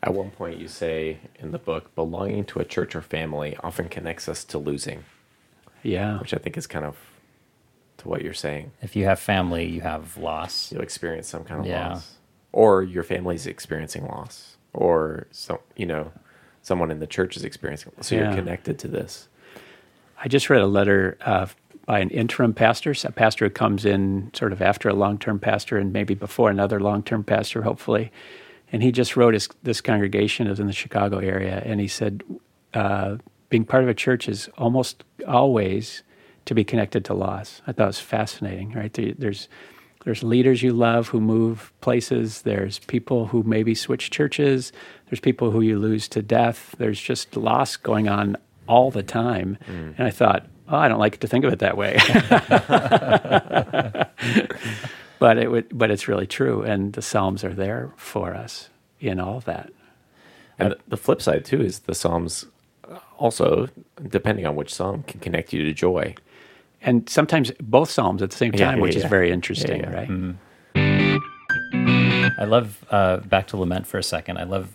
[0.02, 3.88] At one point, you say in the book, belonging to a church or family often
[3.88, 5.04] connects us to losing,
[5.82, 6.18] Yeah.
[6.18, 6.96] which I think is kind of
[7.98, 8.72] to what you're saying.
[8.82, 10.70] If you have family, you have loss.
[10.70, 11.88] You'll experience some kind of Yeah.
[11.90, 12.16] loss,
[12.52, 16.12] or your family's experiencing loss, or some, you know,
[16.62, 17.92] someone in the church is experiencing.
[17.96, 18.06] Loss.
[18.08, 18.26] So Yeah.
[18.28, 19.28] you're connected to this.
[20.18, 21.46] I just read a letter uh,
[21.86, 25.38] by an interim pastor, a pastor who comes in sort of after a long term
[25.38, 28.12] pastor and maybe before another long term pastor, hopefully.
[28.72, 31.62] And he just wrote his, this congregation is in the Chicago area.
[31.64, 32.24] And he said,
[32.74, 33.16] uh,
[33.48, 36.02] being part of a church is almost always
[36.46, 37.62] to be connected to loss.
[37.68, 38.92] I thought it was fascinating, right?
[39.18, 39.48] There's,
[40.04, 42.42] there's leaders you love who move places.
[42.42, 44.72] There's people who maybe switch churches.
[45.08, 46.74] There's people who you lose to death.
[46.78, 49.58] There's just loss going on all the time.
[49.96, 51.98] And I thought, oh, I don't like to think of it that way.
[55.18, 56.62] but it would, but it's really true.
[56.62, 58.68] And the Psalms are there for us
[59.00, 59.70] in all that.
[60.58, 62.46] And the, the flip side too is the Psalms
[63.18, 63.68] also,
[64.08, 66.14] depending on which psalm, can connect you to joy.
[66.82, 69.96] And sometimes both Psalms at the same time, yeah, which is very interesting, Yeah, yeah.
[69.96, 70.36] right?
[72.38, 74.38] I love uh, back to lament for a second.
[74.38, 74.68] I love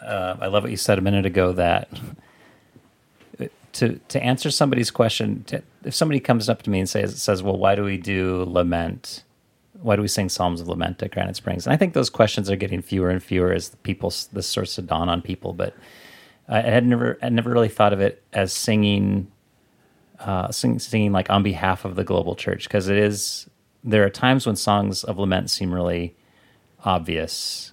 [0.00, 1.88] uh, I love what you said a minute ago that
[3.72, 7.42] to to answer somebody's question, to, if somebody comes up to me and says says,
[7.42, 9.24] "Well, why do we do lament?
[9.80, 12.50] Why do we sing psalms of lament at Granite Springs?" And I think those questions
[12.50, 15.52] are getting fewer and fewer as people this starts to dawn on people.
[15.52, 15.74] But
[16.48, 19.30] I had never I never really thought of it as singing
[20.20, 23.48] uh, sing, singing like on behalf of the global church because it is
[23.84, 26.14] there are times when songs of lament seem really
[26.84, 27.72] obvious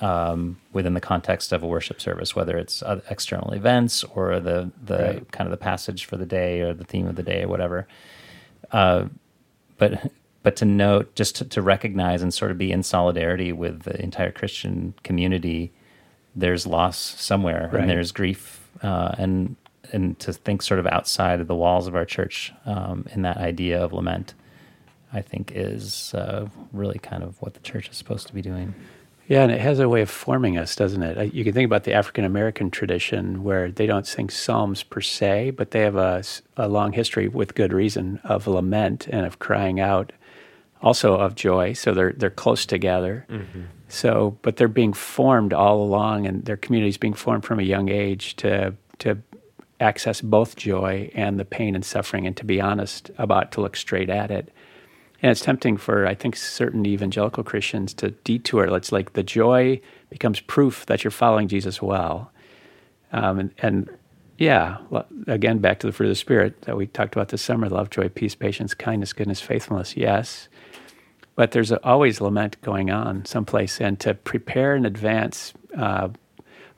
[0.00, 4.70] um, within the context of a worship service, whether it's uh, external events or the
[4.84, 5.32] the Right.
[5.32, 7.86] kind of the passage for the day or the theme of the day or whatever.
[8.72, 9.06] Uh,
[9.76, 10.10] but
[10.42, 14.00] but to note, just to, to recognize and sort of be in solidarity with the
[14.00, 15.72] entire Christian community,
[16.36, 17.80] there's loss somewhere Right.
[17.82, 19.56] and there's grief uh, and
[19.92, 23.38] and to think sort of outside of the walls of our church um, in that
[23.38, 24.34] idea of lament.
[25.10, 28.74] I think is uh, really kind of what the church is supposed to be doing.
[29.28, 31.34] Yeah, and it has a way of forming us, doesn't it?
[31.34, 35.50] You can think about the African American tradition where they don't sing psalms per se,
[35.50, 36.22] but they have a
[36.56, 40.12] long history with good reason of lament and of crying out,
[40.80, 41.74] also of joy.
[41.74, 43.26] So they're they're close together.
[43.28, 43.64] Mm-hmm.
[43.88, 47.90] So, but they're being formed all along, and their communities being formed from a young
[47.90, 49.18] age to to
[49.78, 53.76] access both joy and the pain and suffering, and to be honest about to look
[53.76, 54.50] straight at it.
[55.20, 58.64] And it's tempting for, I think, certain evangelical Christians to detour.
[58.76, 62.30] It's like the joy becomes proof that you're following Jesus well.
[63.12, 63.90] Um, and, and
[64.36, 64.78] yeah,
[65.26, 67.90] again, back to the fruit of the Spirit that we talked about this summer love,
[67.90, 69.96] joy, peace, patience, kindness, goodness, faithfulness.
[69.96, 70.48] Yes.
[71.34, 73.80] But there's always lament going on someplace.
[73.80, 76.10] And to prepare in advance, uh,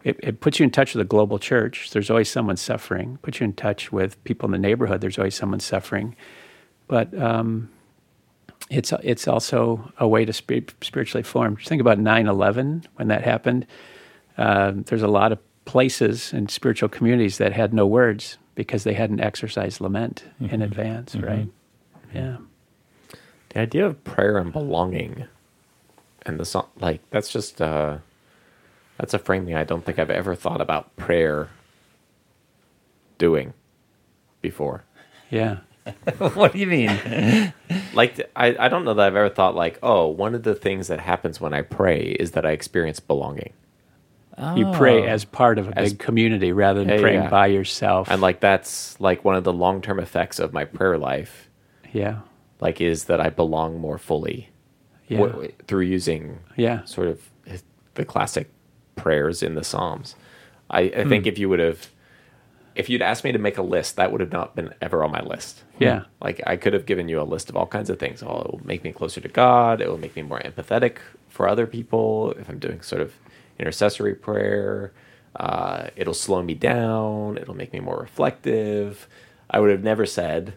[0.03, 1.91] it, it puts you in touch with the global church.
[1.91, 3.19] There's always someone suffering.
[3.21, 5.03] Puts you in touch with people in the neighborhood.
[5.03, 6.17] There's always someone suffering.
[6.89, 7.69] But um,
[8.71, 11.57] it's it's also a way to spi- spiritually form.
[11.57, 13.67] Just think about 9/11 when that happened.
[14.39, 18.95] Uh, there's a lot of places and spiritual communities that had no words because they
[18.95, 21.49] hadn't exercised lament in advance, right?
[22.15, 22.39] Yeah.
[23.51, 25.27] The idea of prayer and belonging,
[26.23, 27.99] and the song, like that's just uh,
[28.99, 31.49] that's a framing I don't think I've ever thought about prayer
[33.19, 33.53] doing
[34.41, 34.85] before.
[35.31, 35.59] Yeah.
[36.35, 37.53] what do you mean?
[37.93, 40.89] Like I, I don't know that I've ever thought like, oh, one of the things
[40.89, 43.53] that happens when I pray is that I experience belonging.
[44.57, 45.07] You pray Oh.
[45.07, 47.29] as part of a As- big community rather than Yeah, praying yeah.
[47.31, 48.09] by yourself.
[48.11, 51.51] And like that's like one of the long term effects of my prayer life,
[51.93, 52.21] yeah.
[52.61, 54.49] like is that I belong more fully
[55.09, 55.19] Yeah.
[55.27, 56.85] w- through using Yeah.
[56.85, 57.21] sort of
[57.95, 58.49] the classic
[58.97, 60.15] prayers in the Psalms.
[60.71, 61.29] I, I think Hmm.
[61.29, 61.89] if you would have,
[62.81, 65.13] if you'd asked me to make a list, that would have not been ever on
[65.13, 65.63] my list.
[65.79, 66.05] Yeah.
[66.21, 68.23] Like I could have given you a list of all kinds of things.
[68.23, 69.81] Oh, it will make me closer to God.
[69.83, 70.97] It will make me more empathetic
[71.29, 73.13] for other people if I'm doing sort of
[73.59, 74.93] intercessory prayer.
[75.37, 77.37] Uh, it'll slow me down.
[77.37, 79.07] It'll make me more reflective.
[79.51, 80.55] I would have never said.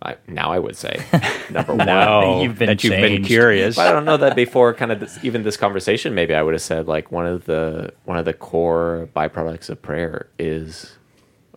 [0.00, 1.02] I, now I would say
[1.50, 1.86] number one.
[1.86, 3.74] No, You've been that you've been curious.
[3.76, 6.54] But I don't know that before kind of this, even this conversation, maybe I would
[6.54, 10.96] have said like one of the one of the core byproducts of prayer is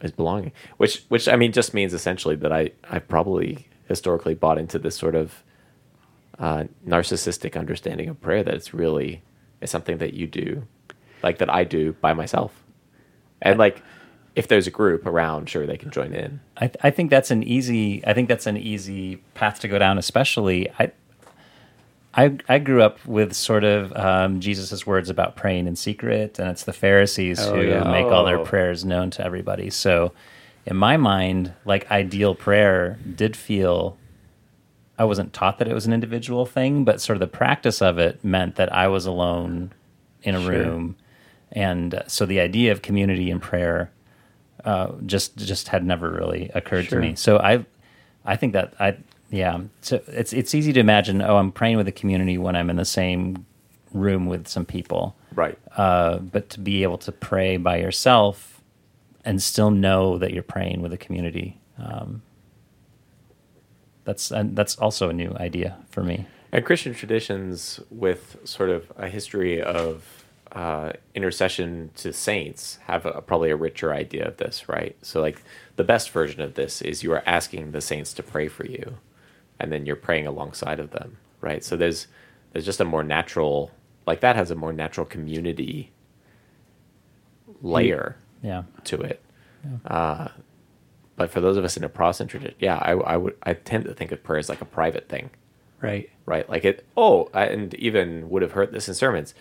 [0.01, 4.57] is belonging, which which I mean just means essentially that I I probably historically bought
[4.57, 5.43] into this sort of
[6.39, 9.23] uh, narcissistic understanding of prayer that it's really
[9.61, 10.67] is something that you do,
[11.23, 12.63] like that I do by myself,
[13.41, 13.81] and like
[14.35, 16.39] if there's a group around, sure they can join in.
[16.57, 18.05] I, I think that's an easy.
[18.05, 19.97] I think that's an easy path to go down.
[19.97, 20.91] Especially, I,
[22.13, 26.49] I, I grew up with sort of um, Jesus' words about praying in secret, and
[26.49, 27.83] it's the Pharisees Oh, who yeah.
[27.83, 28.43] make all their Oh.
[28.45, 29.69] prayers known to everybody.
[29.69, 30.13] So,
[30.65, 33.97] in my mind, like ideal prayer did feel.
[34.99, 37.99] I wasn't taught that it was an individual thing, but sort of the practice of
[37.99, 39.71] it meant that I was alone
[40.23, 40.51] in a Sure.
[40.51, 40.95] room,
[41.51, 43.91] and uh, so the idea of community and prayer
[44.65, 46.99] uh, just just had never really occurred Sure.
[46.99, 47.13] to me.
[47.15, 47.63] So I
[48.25, 48.97] I think that I
[49.29, 49.61] yeah.
[49.81, 51.21] So it's it's easy to imagine.
[51.21, 53.45] Oh, I'm praying with a community when I'm in the same
[53.93, 55.15] room with some people.
[55.33, 55.57] Right.
[55.75, 58.61] Uh, but to be able to pray by yourself
[59.23, 62.21] and still know that you're praying with a community, um,
[64.03, 66.25] that's and that's also a new idea for me.
[66.51, 70.17] And Christian traditions with sort of a history of
[70.53, 74.95] uh, intercession to saints have a, probably a richer idea of this, right?
[75.01, 75.41] So, like,
[75.75, 78.97] the best version of this is you are asking the saints to pray for you,
[79.59, 81.63] and then you're praying alongside of them, right?
[81.63, 82.07] So there's
[82.53, 83.71] there's just a more natural,
[84.05, 85.91] like that has a more natural community
[87.61, 88.63] layer Yeah.
[88.85, 89.21] to it.
[89.85, 90.29] Uh,
[91.15, 93.85] but for those of us in a Protestant tradition, yeah, I, I would I tend
[93.85, 95.29] to think of prayer as like a private thing
[95.81, 96.09] right.
[96.25, 96.47] right?
[96.49, 96.85] Like it.
[96.95, 99.33] Oh, I- and even would have heard this in sermons.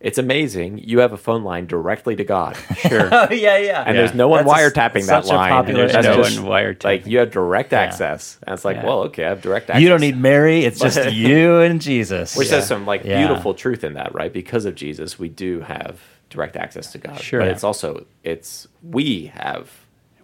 [0.00, 0.78] It's amazing.
[0.78, 3.08] You have a phone line directly to God, Sure.
[3.12, 3.82] Oh yeah, yeah.
[3.84, 5.50] and there's no one That's a- wiretapping that such a line.
[5.50, 6.84] popular- There's no just- one wiretapping.
[6.84, 7.80] Like you have direct Yeah.
[7.80, 8.86] access, and it's like, Yeah.
[8.86, 9.82] well, okay, I have direct access.
[9.82, 10.64] You don't need Mary.
[10.64, 12.36] It's just you and Jesus.
[12.36, 12.52] which Yeah.
[12.52, 13.26] there's some like Yeah.
[13.26, 14.32] beautiful truth in that, right?
[14.32, 17.18] Because of Jesus, we do have direct access to God.
[17.20, 17.40] Sure.
[17.40, 19.68] but it's also it's we have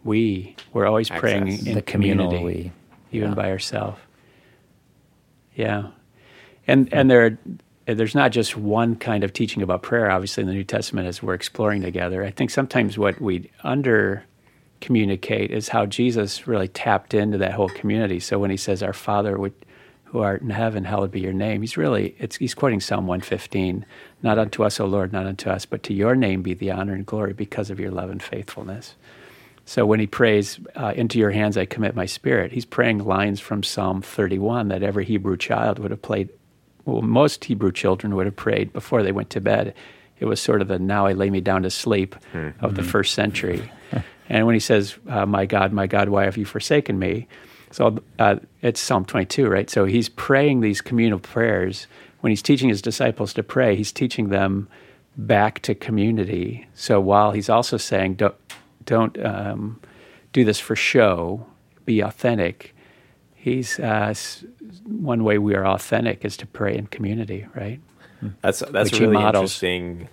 [0.04, 2.72] We we're always praying in the communal community,
[3.10, 3.18] we.
[3.18, 3.34] even Yeah.
[3.34, 3.98] by ourselves.
[5.56, 5.86] Yeah,
[6.66, 7.38] and and there
[7.86, 10.10] there's not just one kind of teaching about prayer.
[10.10, 14.24] Obviously, in the New Testament, as we're exploring together, I think sometimes what we under
[14.80, 18.20] communicate is how Jesus really tapped into that whole community.
[18.20, 19.54] So when he says, "Our Father, which,
[20.04, 23.84] who art in heaven, hallowed be your name," he's really it's he's quoting Psalm 115,
[24.22, 26.94] "Not unto us, O Lord, not unto us, but to your name be the honor
[26.94, 28.94] and glory because of your love and faithfulness."
[29.66, 33.40] So when he prays, uh, Into your hands I commit my spirit, he's praying lines
[33.40, 36.28] from Psalm 31 that every Hebrew child would have played,
[36.84, 39.74] well, most Hebrew children would have prayed before they went to bed.
[40.18, 42.14] It was sort of the now I lay me down to sleep
[42.60, 43.70] of the first century.
[44.28, 47.26] and when he says, uh, My God, my God, why have you forsaken me?
[47.70, 49.68] So uh, it's Psalm 22, right?
[49.68, 51.88] So he's praying these communal prayers.
[52.20, 54.68] When he's teaching his disciples to pray, he's teaching them
[55.16, 56.68] back to community.
[56.74, 58.34] So while he's also saying, don't,
[58.84, 59.80] don't um,
[60.32, 61.46] do this for show,
[61.84, 62.73] be authentic,
[63.44, 64.14] He's uh,
[64.86, 67.78] one way we are authentic is to pray in community, right?
[68.40, 70.08] That's that's Which really interesting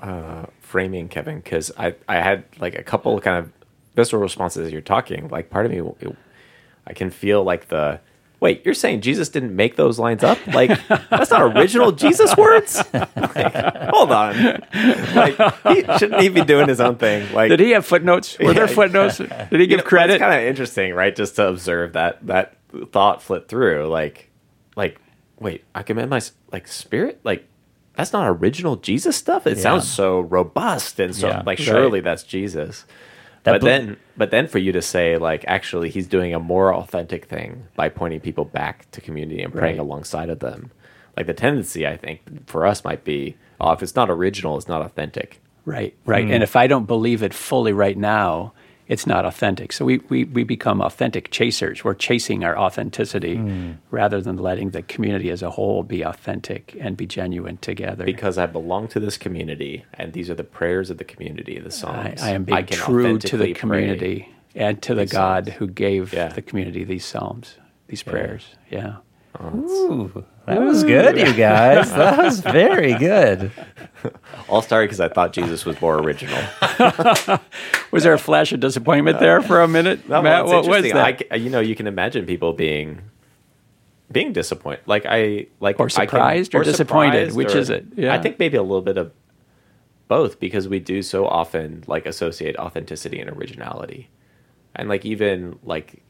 [0.00, 1.36] uh, framing, Kevin.
[1.36, 3.52] Because I I had like a couple kind of
[3.94, 5.28] visceral responses as you're talking.
[5.28, 6.16] Like part of me, it,
[6.84, 8.00] I can feel like the
[8.40, 8.64] wait.
[8.64, 10.44] You're saying Jesus didn't make those lines up?
[10.48, 12.82] Like that's not original Jesus words.
[13.34, 13.54] Like,
[13.90, 14.64] hold on.
[15.14, 15.36] Like
[15.68, 17.32] he, shouldn't he be doing his own thing?
[17.32, 18.38] Like Did he have footnotes?
[18.38, 19.18] Were there footnotes?
[19.18, 20.14] Did he give credit?
[20.14, 21.14] It's kind of interesting, right?
[21.14, 22.56] Just to observe that that
[22.92, 24.30] thought flip through, like,
[24.76, 25.00] like,
[25.38, 26.20] wait, I commend my
[26.52, 27.46] like spirit, like
[27.94, 29.46] that's not original Jesus stuff.
[29.46, 29.62] It Yeah.
[29.62, 31.42] sounds so robust and so Yeah.
[31.44, 31.66] like Right.
[31.66, 32.86] surely that's Jesus.
[33.44, 36.38] That but bl- then, but then for you to say like actually he's doing a
[36.40, 39.80] more authentic thing by pointing people back to community and praying Right.
[39.86, 40.70] alongside of them.
[41.16, 44.68] Like the tendency, I think, for us might be, oh, if it's not original, it's
[44.68, 45.40] not authentic.
[45.66, 46.24] Right, right.
[46.24, 46.42] And mm.
[46.42, 48.52] if I don't believe it fully right now,
[48.92, 49.72] it's not authentic.
[49.72, 51.82] So we, we, we become authentic chasers.
[51.82, 53.72] We're chasing our authenticity hmm.
[53.90, 58.04] rather than letting the community as a whole be authentic and be genuine together.
[58.04, 61.66] because I belong to this community, and these are the prayers of the community, the
[61.66, 62.22] I, psalms.
[62.22, 65.58] I am being can true to the community and to the God psalms.
[65.58, 66.28] who gave Yeah.
[66.28, 68.44] the community these psalms, these prayers.
[68.70, 68.96] Yeah.
[69.40, 71.90] Ooh, that was good, you guys.
[71.92, 73.50] That was very good.
[73.54, 74.10] pray.
[74.48, 76.38] All started because I thought Jesus was more original.
[77.90, 80.44] Was there a flash of disappointment there for a minute, No, Matt?
[80.46, 81.22] well, What was that?
[81.30, 83.00] I you know, you can imagine people being
[84.10, 87.12] being disappointed, like I like Or I can- surprised or disappointed.
[87.30, 87.86] surprised Which or- is it?
[87.96, 88.12] Yeah.
[88.14, 89.12] I think maybe a little bit of
[90.08, 94.10] both because we do so often like associate authenticity and originality,
[94.76, 96.02] and like even like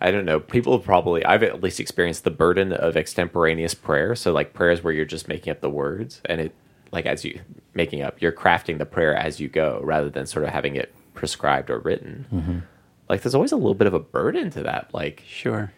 [0.00, 0.40] I don't know.
[0.40, 4.14] People probably I've at least experienced the burden of extemporaneous prayer.
[4.14, 6.54] So like prayers where you're just making up the words and it
[6.92, 7.40] like as you
[7.74, 10.92] making up, you're crafting the prayer as you go rather than sort of having it
[11.14, 12.64] prescribed or written.
[13.08, 14.88] Like there's always a little bit of a burden to that.
[14.94, 15.72] Like Sure.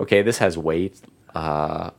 [0.00, 1.00] okay, this has weight.
[1.34, 1.90] Uh,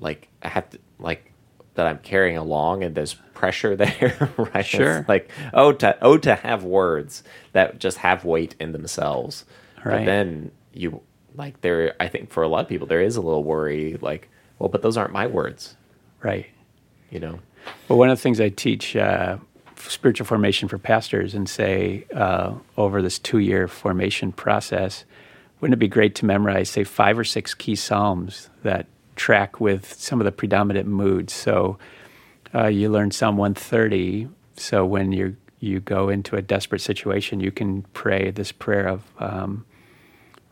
[0.00, 1.32] like I have to like
[1.74, 4.56] that I'm carrying along, and there's pressure there, right?
[4.56, 5.04] It's Sure.
[5.08, 9.44] like oh to oh to have words that just have weight in themselves.
[9.76, 10.06] But Right.
[10.06, 11.00] then you
[11.34, 11.94] like there.
[12.00, 14.82] I think for a lot of people there is a little worry, like well, but
[14.82, 15.76] those aren't my words,
[16.22, 16.46] Right.
[17.10, 17.38] you know.
[17.88, 19.36] Well, one of the things I teach uh,
[19.76, 25.04] spiritual formation for pastors and say uh, over this two year formation process,
[25.60, 28.86] wouldn't it be great to memorize, say, five or six key Psalms that
[29.16, 31.32] track with some of the predominant moods?
[31.32, 31.78] So
[32.54, 34.28] uh, you learn Psalm 130.
[34.56, 39.02] So when you you go into a desperate situation, you can pray this prayer of
[39.18, 39.64] um,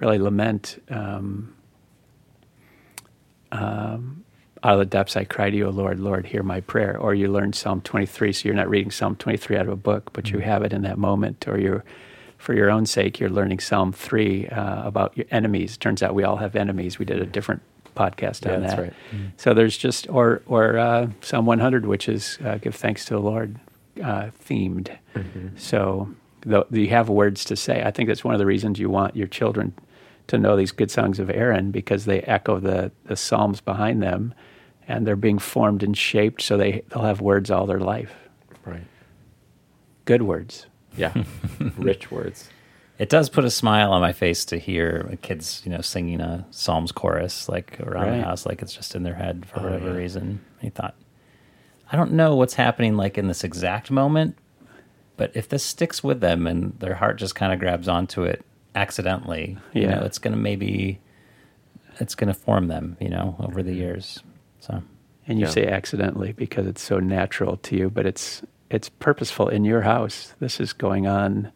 [0.01, 0.83] really lament.
[0.91, 1.55] Um,
[4.63, 6.99] out of the depths I cry to you, O Lord, Lord, hear my prayer.
[6.99, 10.13] Or you learn Psalm 23, so you're not reading Psalm 23 out of a book,
[10.13, 11.47] but you have it in that moment.
[11.47, 11.85] Or you're,
[12.39, 15.77] for your own sake, you're learning Psalm 3 uh, about your enemies.
[15.77, 16.99] Turns out we all have enemies.
[16.99, 17.63] We did a different
[17.95, 18.83] podcast Yeah, on that's that.
[18.83, 18.93] right.
[19.37, 23.21] So there's just, or, or uh, Psalm 100, which is uh, give thanks to the
[23.21, 23.59] Lord
[24.03, 24.91] uh, themed.
[25.57, 26.09] So
[26.41, 27.83] the, you have words to say.
[27.85, 29.75] I think that's one of the reasons you want your children
[30.29, 34.35] to know these good songs of Aaron because they echo the, the psalms behind them,
[34.89, 38.12] and they're being formed and shaped so they they'll have words all their life.
[38.65, 38.85] Right.
[40.05, 40.67] Good words.
[40.97, 41.12] Yeah.
[41.77, 42.49] Rich words.
[42.99, 46.47] It does put a smile on my face to hear kids, you know, singing a
[46.51, 48.17] Psalms chorus like around Right.
[48.19, 49.97] the house, like it's just in their head for Oh, whatever yeah.
[49.97, 50.41] reason.
[50.62, 50.95] I thought,
[51.93, 54.39] I don't know what's happening like in this exact moment,
[55.19, 58.45] but if this sticks with them and their heart just kind of grabs onto it
[58.77, 61.01] accidentally, you know, it's going to maybe,
[61.99, 63.81] it's going to form them, you know, over the mm-hmm.
[63.81, 64.23] years.
[64.61, 64.83] So,
[65.27, 65.51] And you Yeah.
[65.51, 70.35] say accidentally because it's so natural to you, but it's it's purposeful in your house.
[70.41, 71.53] This is going on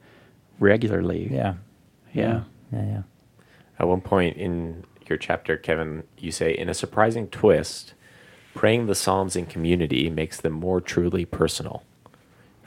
[0.61, 1.29] regularly.
[1.31, 1.55] yeah.
[2.13, 2.43] Yeah.
[2.73, 2.85] Yeah.
[2.85, 3.03] Yeah.
[3.79, 7.95] At one point in your chapter, Kevin, you say, in a surprising twist,
[8.55, 11.83] praying the Psalms in community makes them more truly personal.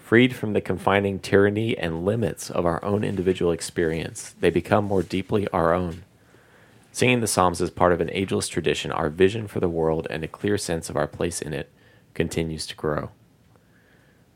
[0.03, 5.01] Freed from the confining tyranny and limits of our own individual experience, they become more
[5.01, 6.03] deeply our own.
[6.91, 10.21] Singing the Psalms as part of an ageless tradition, our vision for the world and
[10.21, 11.71] a clear sense of our place in it
[12.13, 13.11] continues to grow.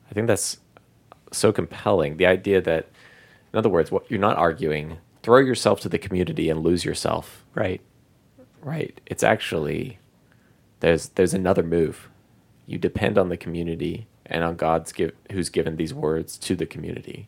[0.09, 0.57] I think that's
[1.33, 2.15] so compelling.
[2.15, 2.87] The idea that,
[3.51, 7.43] in other words, what you're not arguing, throw yourself to the community and lose yourself.
[7.53, 7.81] Right.
[8.61, 9.01] Right.
[9.05, 9.99] It's actually
[10.79, 12.09] there's there's another move.
[12.65, 16.65] You depend on the community and on God's give who's given these words to the
[16.65, 17.27] community.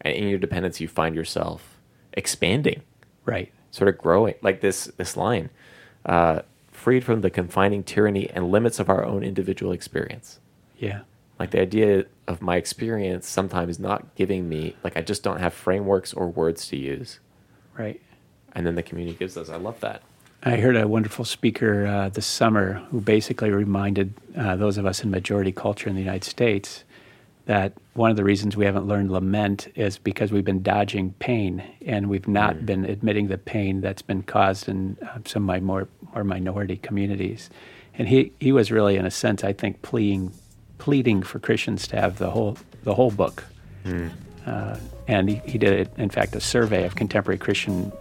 [0.00, 1.78] And in your dependence you find yourself
[2.12, 2.82] expanding,
[3.24, 3.50] Right.
[3.70, 4.34] sort of growing.
[4.42, 5.50] Like this this line.
[6.04, 10.38] Uh, freed from the confining tyranny and limits of our own individual experience.
[10.78, 11.00] Yeah.
[11.38, 15.54] Like the idea of my experience sometimes not giving me like I just don't have
[15.54, 17.20] frameworks or words to use.
[17.76, 18.00] Right.
[18.56, 19.50] and then the community gives those.
[19.50, 20.02] I love that.
[20.46, 25.02] I heard a wonderful speaker uh, this summer who basically reminded uh, those of us
[25.02, 26.84] in majority culture in the United States
[27.46, 31.62] that one of the reasons we haven't learned lament is because we've been dodging pain
[31.86, 32.66] and we've not Mm.
[32.66, 36.76] been admitting the pain that's been caused in uh, some of my more, more minority
[36.76, 37.48] communities.
[37.96, 40.32] And he, he was really, in a sense, I think, pleading,
[40.78, 43.44] pleading for Christians to have the whole, the whole book.
[44.46, 44.76] Uh,
[45.08, 47.92] and he, he did, in fact, a survey of contemporary Christian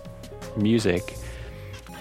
[0.57, 1.15] music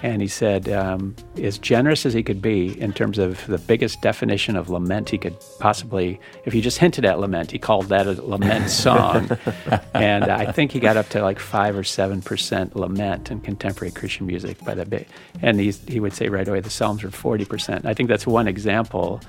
[0.03, 4.01] and he said, um, as generous as he could be in terms of the biggest
[4.01, 8.05] definition of lament he could possibly, if he just hinted at lament, he called that
[8.05, 9.29] a lament song.
[9.93, 13.91] and I think he got up to like five or seven percent lament in contemporary
[13.91, 15.07] Christian music by the bit.
[15.41, 17.85] And he's, he would say right away the Psalms were 40%.
[17.85, 19.21] I think that's one example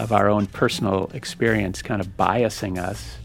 [0.00, 3.16] of our own personal experience kind of biasing us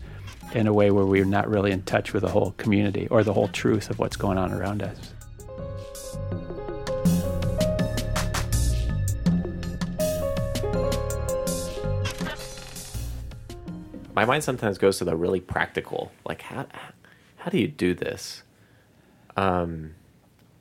[0.54, 3.34] in a way where we're not really in touch with the whole community or the
[3.34, 5.14] whole truth of what's going on around us.
[14.14, 16.66] My mind sometimes goes to the really practical, like how
[17.38, 18.44] how do you do this?
[19.38, 19.96] Um,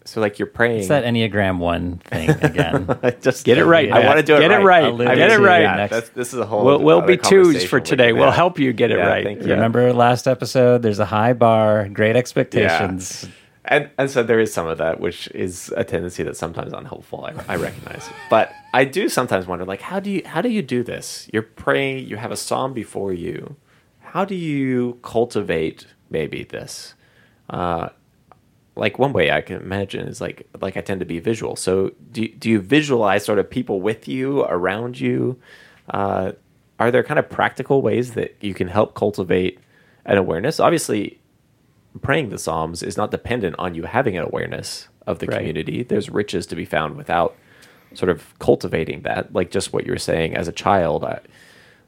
[0.05, 0.79] so like you're praying.
[0.81, 2.89] It's that Enneagram one thing again.
[3.21, 4.97] just Get it right, I want to do it Get it right.
[4.97, 5.77] Get it right.
[5.77, 5.93] next.
[5.93, 6.65] Yeah, this is a whole.
[6.65, 8.13] We'll, we'll be twos for today.
[8.13, 9.25] We'll help you get it Yeah, right.
[9.25, 9.53] thank you.
[9.53, 10.83] Remember last episode?
[10.83, 13.29] There's a high bar, great expectations.
[13.65, 17.25] And and so there is some of that, which is a tendency that's sometimes unhelpful.
[17.25, 20.63] I, I recognize, but I do sometimes wonder, like, how do you how do you
[20.63, 21.29] do this?
[21.33, 23.57] You're praying, you have a psalm before you.
[24.01, 26.95] How do you cultivate maybe this?
[27.51, 27.91] Uh,
[28.77, 31.55] like one way I can imagine is like like I tend to be visual.
[31.55, 35.39] So do do you visualize sort of people with you around you?
[35.91, 36.33] Uh,
[36.79, 39.59] are there kind of practical ways that you can help cultivate
[40.07, 40.59] an awareness?
[40.59, 41.20] Obviously,
[42.03, 45.39] praying the Psalms is not dependent on you having an awareness of the Right.
[45.39, 45.83] community.
[45.83, 47.37] There's riches to be found without
[47.95, 49.33] sort of cultivating that.
[49.35, 51.19] Like just what you were saying as a child, I,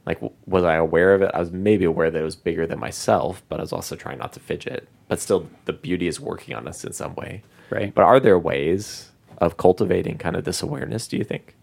[0.07, 1.31] like was I aware of it?
[1.33, 4.19] I was maybe aware that it was bigger than myself, but I was also trying
[4.19, 4.89] not to fidget.
[5.09, 7.43] But still, the beauty is working on us in some way.
[7.71, 7.95] Right.
[7.95, 11.07] But are there ways of cultivating kind of this awareness?
[11.07, 11.55] Do you think?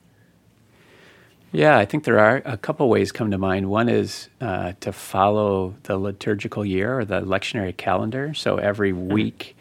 [1.52, 3.72] Yeah, I think there are a couple ways come to mind.
[3.72, 8.36] One is uh, to follow the liturgical year or the lectionary calendar.
[8.36, 9.58] So every week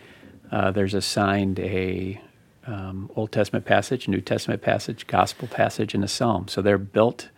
[0.52, 2.20] uh, there's assigned a
[2.66, 6.46] um, Old Testament passage, New Testament passage, Gospel passage, and a Psalm.
[6.48, 7.30] So they're built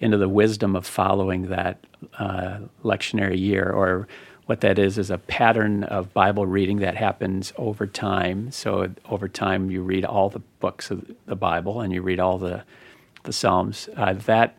[0.00, 1.84] into the wisdom of following that
[2.18, 4.08] uh, lectionary year, or
[4.46, 8.50] what that is is a pattern of Bible reading that happens over time.
[8.52, 12.38] So over time, you read all the books of the Bible and you read all
[12.38, 12.64] the
[13.28, 13.88] the Psalms.
[13.96, 14.58] Uh, that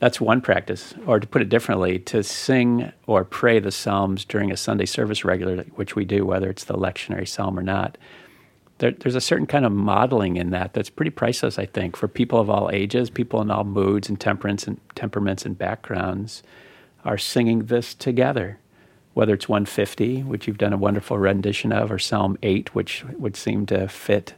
[0.00, 4.50] that's one practice, or to put it differently, to sing or pray the Psalms during
[4.50, 7.98] a Sunday service regularly, which we do, whether it's the lectionary psalm or not.
[8.78, 12.08] There, there's a certain kind of modeling in that that's pretty priceless, I think, for
[12.08, 16.42] people of all ages, people in all moods and temperaments and temperaments and backgrounds,
[17.04, 18.58] are singing this together.
[19.12, 23.36] Whether it's 150, which you've done a wonderful rendition of, or Psalm 8, which would
[23.36, 24.32] seem to fit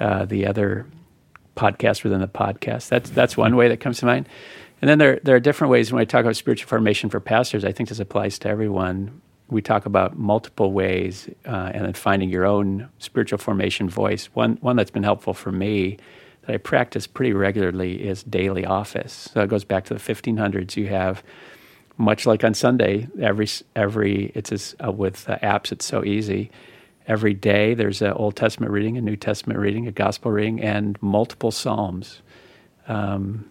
[0.00, 0.86] uh, the other
[1.56, 2.88] podcast within the podcast.
[2.88, 4.28] That's that's one way that comes to mind.
[4.80, 7.64] And then there there are different ways when I talk about spiritual formation for pastors.
[7.64, 9.20] I think this applies to everyone.
[9.48, 14.26] We talk about multiple ways, uh, and then finding your own spiritual formation voice.
[14.34, 15.98] One one that's been helpful for me
[16.42, 19.30] that I practice pretty regularly is daily office.
[19.32, 20.76] So it goes back to the 1500s.
[20.76, 21.22] You have
[21.98, 25.72] much like on Sunday, every every it's as, uh, with uh, apps.
[25.72, 26.50] It's so easy.
[27.06, 31.00] Every day there's an Old Testament reading, a New Testament reading, a Gospel reading, and
[31.00, 32.20] multiple Psalms.
[32.88, 33.48] Um,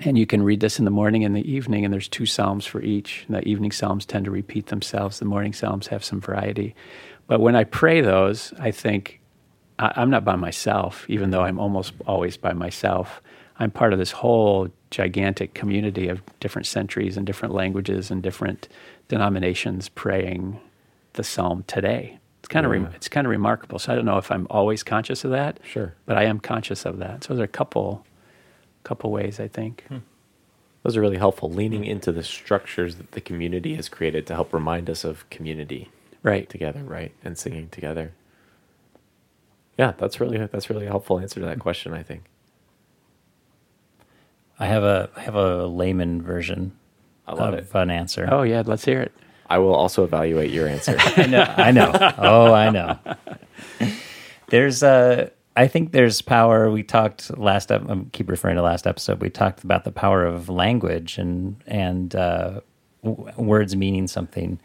[0.00, 2.66] and you can read this in the morning and the evening, and there's two Psalms
[2.66, 3.24] for each.
[3.28, 5.18] The evening Psalms tend to repeat themselves.
[5.18, 6.74] The morning Psalms have some variety.
[7.26, 9.20] But when I pray those, I think
[9.78, 13.22] I, I'm not by myself, even though I'm almost always by myself.
[13.58, 18.68] I'm part of this whole gigantic community of different centuries and different languages and different
[19.08, 20.60] denominations praying
[21.14, 22.18] the psalm today.
[22.44, 22.80] It's kind of Yeah.
[22.88, 23.78] re- it's kind of remarkable.
[23.78, 25.60] So I don't know if I'm always conscious of that.
[25.64, 25.94] Sure.
[26.04, 27.24] but I am conscious of that.
[27.24, 28.04] So there's a couple
[28.82, 29.84] couple ways I think.
[29.88, 29.98] Hmm.
[30.82, 31.50] Those are really helpful.
[31.50, 35.90] Leaning into the structures that the community has created to help remind us of community
[36.22, 36.46] Right.
[36.50, 38.12] together, right, and singing together.
[39.78, 41.94] Yeah, that's really that's really a helpful answer to that question.
[41.94, 42.24] I think.
[44.60, 46.72] I have a I have a layman version
[47.26, 47.74] I love of it.
[47.74, 48.28] an answer.
[48.30, 49.12] Oh yeah, let's hear it.
[49.48, 50.96] I will also evaluate your answer.
[50.98, 51.42] I know.
[51.42, 52.14] I know.
[52.18, 52.98] Oh, I know.
[54.48, 56.70] There's uh I think there's power.
[56.70, 57.70] We talked last.
[57.70, 59.20] ep- I keep referring to last episode.
[59.20, 62.60] We talked about the power of language and and uh,
[63.04, 64.58] w- words meaning something.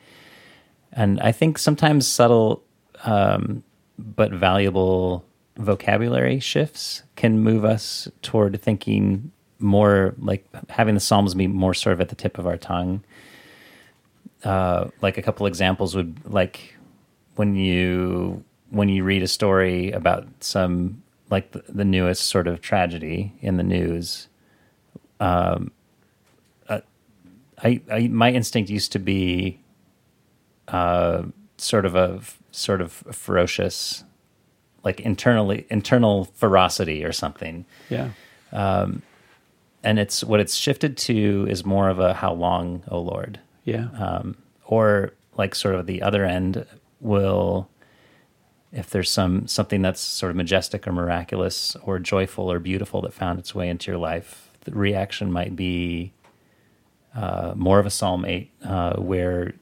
[0.91, 2.63] And I think sometimes subtle
[3.03, 3.63] um,
[3.99, 5.23] but valuable
[5.57, 11.93] vocabulary shifts can move us toward thinking more like having the Psalms be more sort
[11.93, 13.03] of at the tip of our tongue.
[14.43, 16.75] Uh, like a couple examples would like
[17.35, 22.61] when you when you read a story about some like the, the newest sort of
[22.61, 24.27] tragedy in the news.
[25.19, 25.71] Um,
[26.67, 26.79] uh,
[27.61, 29.59] I, I my instinct used to be
[30.67, 31.23] uh,
[31.57, 32.21] sort of a
[32.51, 34.03] sort of ferocious,
[34.83, 37.65] like internally internal ferocity or something.
[37.89, 38.11] Yeah.
[38.51, 39.01] Um,
[39.83, 43.87] and it's what it's shifted to is more of a how long, oh Lord, Yeah.
[43.97, 46.65] um, or like sort of the other end
[46.99, 47.69] will
[48.71, 53.13] if there's some something that's sort of majestic or miraculous or joyful or beautiful that
[53.13, 56.11] found its way into your life the reaction might be
[57.15, 59.53] uh, more of a psalm 8 uh, where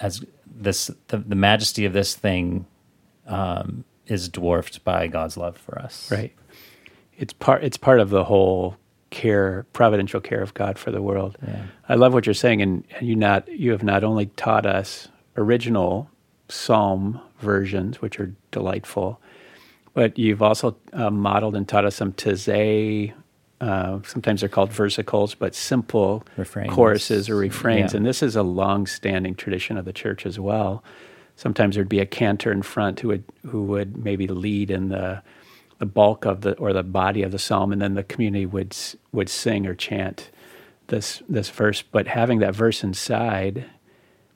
[0.00, 2.66] as this the, the majesty of this thing
[3.26, 6.32] um, is dwarfed by god's love for us Right.
[7.16, 7.64] It's part.
[7.64, 8.76] It's part of the whole
[9.10, 11.36] care, providential care of God for the world.
[11.46, 11.62] Yeah.
[11.88, 15.08] I love what you're saying, and, and you not you have not only taught us
[15.36, 16.10] original
[16.48, 19.20] psalm versions, which are delightful,
[19.94, 23.12] but you've also uh, modeled and taught us some tizay.
[23.60, 26.72] Uh, sometimes they're called versicles, but simple Refrains.
[26.72, 27.92] choruses or refrains.
[27.92, 27.98] Yeah.
[27.98, 30.84] And this is a long-standing tradition of the church as well.
[31.34, 35.22] Sometimes there'd be a cantor in front who would who would maybe lead in the
[35.78, 38.76] the bulk of the or the body of the psalm, and then the community would
[39.12, 40.30] would sing or chant
[40.88, 41.82] this this verse.
[41.82, 43.66] But having that verse inside,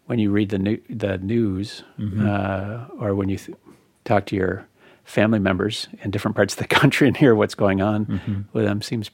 [0.06, 2.26] when you read the new, the news, mm-hmm.
[2.26, 3.58] uh, or when you th-
[4.04, 4.66] talk to your
[5.04, 8.40] family members in different parts of the country and hear what's going on mm-hmm.
[8.52, 9.10] with them, seems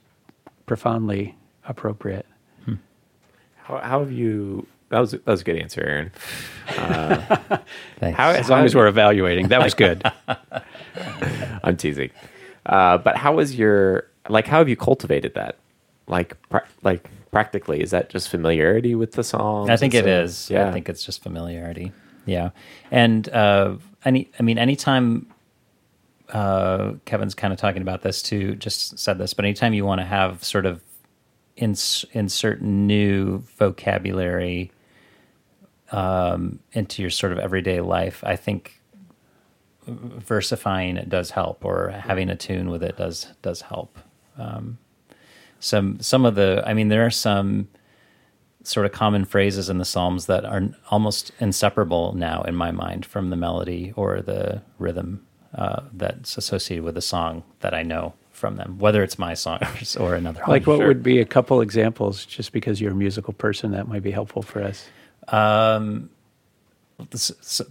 [0.66, 1.34] profoundly
[1.66, 2.26] appropriate.
[2.64, 2.74] Hmm.
[3.56, 4.66] How, how have you?
[4.90, 6.12] That was that was a good answer, Aaron.
[6.68, 7.38] Uh,
[7.98, 8.16] Thanks.
[8.16, 10.02] How, As long as we're evaluating, that was good.
[11.68, 12.10] I'm teasing.
[12.66, 14.46] Uh, but how is your like?
[14.46, 15.56] How have you cultivated that?
[16.06, 19.70] Like, pra- like practically, is that just familiarity with the song?
[19.70, 20.50] I think it is.
[20.50, 20.68] Yeah.
[20.68, 21.92] I think it's just familiarity.
[22.24, 22.50] Yeah,
[22.90, 25.32] and uh, any, I mean, anytime
[26.30, 30.00] uh, Kevin's kind of talking about this too, just said this, but anytime you want
[30.00, 30.82] to have sort of
[31.56, 34.70] ins- insert new vocabulary
[35.90, 38.77] um, into your sort of everyday life, I think
[39.88, 43.98] versifying it does help, or having a tune with it does does help.
[44.36, 44.78] Um,
[45.60, 47.68] some some of the, I mean, there are some
[48.62, 53.06] sort of common phrases in the Psalms that are almost inseparable now in my mind
[53.06, 55.24] from the melody or the rhythm
[55.54, 59.58] uh, that's associated with the song that I know from them, whether it's my song
[59.98, 60.42] or another.
[60.46, 60.76] like, one.
[60.76, 60.88] what Sure.
[60.88, 64.42] would be a couple examples, just because you're a musical person, that might be helpful
[64.42, 64.86] for us?
[65.28, 66.17] Um, this- so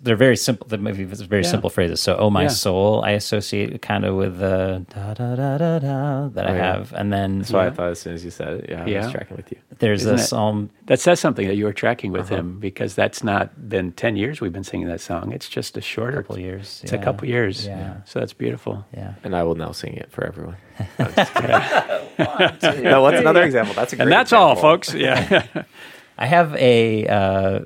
[0.03, 0.65] they're very simple.
[0.67, 1.49] They maybe very Yeah.
[1.49, 1.99] simple phrases.
[1.99, 2.47] So, "Oh my Yeah.
[2.47, 6.55] soul," I associate kind of with the da da da da da that I Oh,
[6.55, 6.73] yeah.
[6.78, 8.88] have, and then That's why I thought as soon as you said it, yeah, I
[8.88, 9.03] Yeah.
[9.03, 9.57] was tracking with you.
[9.80, 10.25] there's Isn't a it?
[10.25, 10.69] psalm.
[10.88, 12.39] That says something that you were tracking with Uh-huh.
[12.39, 15.32] him because that's not been 10 years we've been singing that song.
[15.34, 16.80] It's just a shorter Couple years.
[16.84, 17.03] It's a yeah.
[17.03, 17.67] couple years.
[17.67, 17.95] Yeah.
[18.05, 18.86] So that's beautiful.
[18.95, 19.13] Yeah.
[19.25, 20.55] And I will now sing it for everyone.
[20.99, 22.84] I'm just kidding.
[22.84, 23.73] no, what's another example?
[23.75, 24.93] That's a great And that's all, folks.
[24.93, 25.43] Yeah.
[26.17, 27.05] I have a.
[27.07, 27.59] Uh,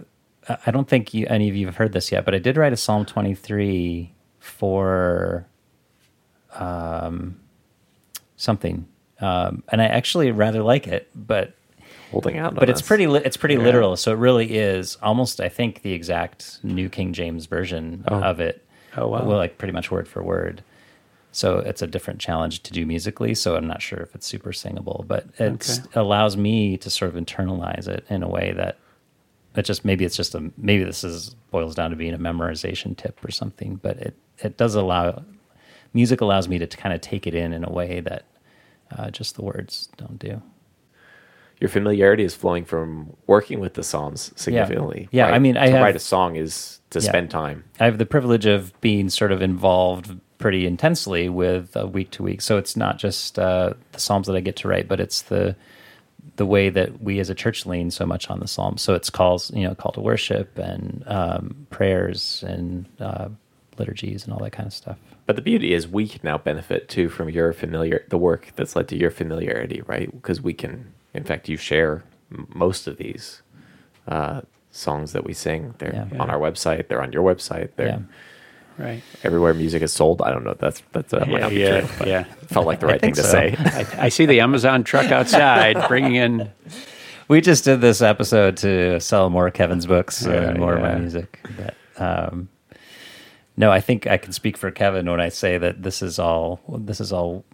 [0.66, 2.74] I don't think you, any of you have heard this yet, but I did write
[2.74, 5.46] a Psalm 23 for
[6.56, 7.39] um,
[8.38, 8.88] something,
[9.20, 11.10] um, and I actually rather like it.
[11.16, 11.54] But
[12.12, 12.88] Holding out, but it's us.
[12.88, 13.62] pretty li- it's pretty Yeah.
[13.62, 13.96] literal.
[13.96, 18.22] So it really is almost I think the exact New King James version Oh.
[18.22, 18.66] of it.
[18.98, 19.24] Oh, wow.
[19.26, 20.62] Well, like pretty much word for word.
[21.32, 23.34] So it's a different challenge to do musically.
[23.36, 25.82] So I'm not sure if it's super singable, but it Okay.
[25.96, 28.78] allows me to sort of internalize it in a way that
[29.56, 32.95] it just maybe it's just a maybe this is boils down to being a memorization
[32.95, 33.76] tip or something.
[33.76, 35.24] But it it does allow
[35.93, 38.26] music allows me to kind of take it in in a way that
[38.97, 40.41] uh, just the words don't do.
[41.60, 45.08] your familiarity is flowing from working with the Psalms significantly.
[45.12, 47.08] Yeah, I mean, I to have- write a song is to Yeah.
[47.10, 47.64] spend time.
[47.80, 52.24] I have the privilege of being sort of involved pretty intensely with uh, week to
[52.24, 52.41] week.
[52.41, 55.56] So it's not just uh, the psalms that I get to write, but it's the
[56.38, 58.82] the way that we as a church lean so much on the psalms.
[58.82, 63.30] So it's calls, you know, call to worship and um, prayers and uh,
[63.78, 64.98] liturgies and all that kind of stuff.
[65.26, 68.76] But the beauty is we can now benefit too from your familiar the work that's
[68.76, 70.10] led to your familiarity, right?
[70.12, 73.42] Because we can, in fact, you share m- most of these
[74.08, 75.76] uh, songs that we sing.
[75.78, 76.20] They're Yeah.
[76.22, 76.88] on our website.
[76.88, 77.70] They're on your website.
[77.76, 78.00] They're Yeah.
[78.78, 79.01] Right.
[79.24, 80.22] everywhere music is sold.
[80.22, 80.55] I don't know.
[80.59, 82.07] That's that's that might Yeah, not be yeah, true.
[82.07, 82.19] Yeah.
[82.41, 83.55] it felt like the right thing think to say.
[83.57, 86.49] I, I see the Amazon truck outside bringing in.
[87.28, 90.82] We just did this episode to sell more of Kevin's books Yeah, and more of
[90.82, 91.39] my music.
[91.57, 92.49] But, um,
[93.55, 96.59] No, I think I can speak for Kevin when I say that this is all
[96.67, 97.45] this is all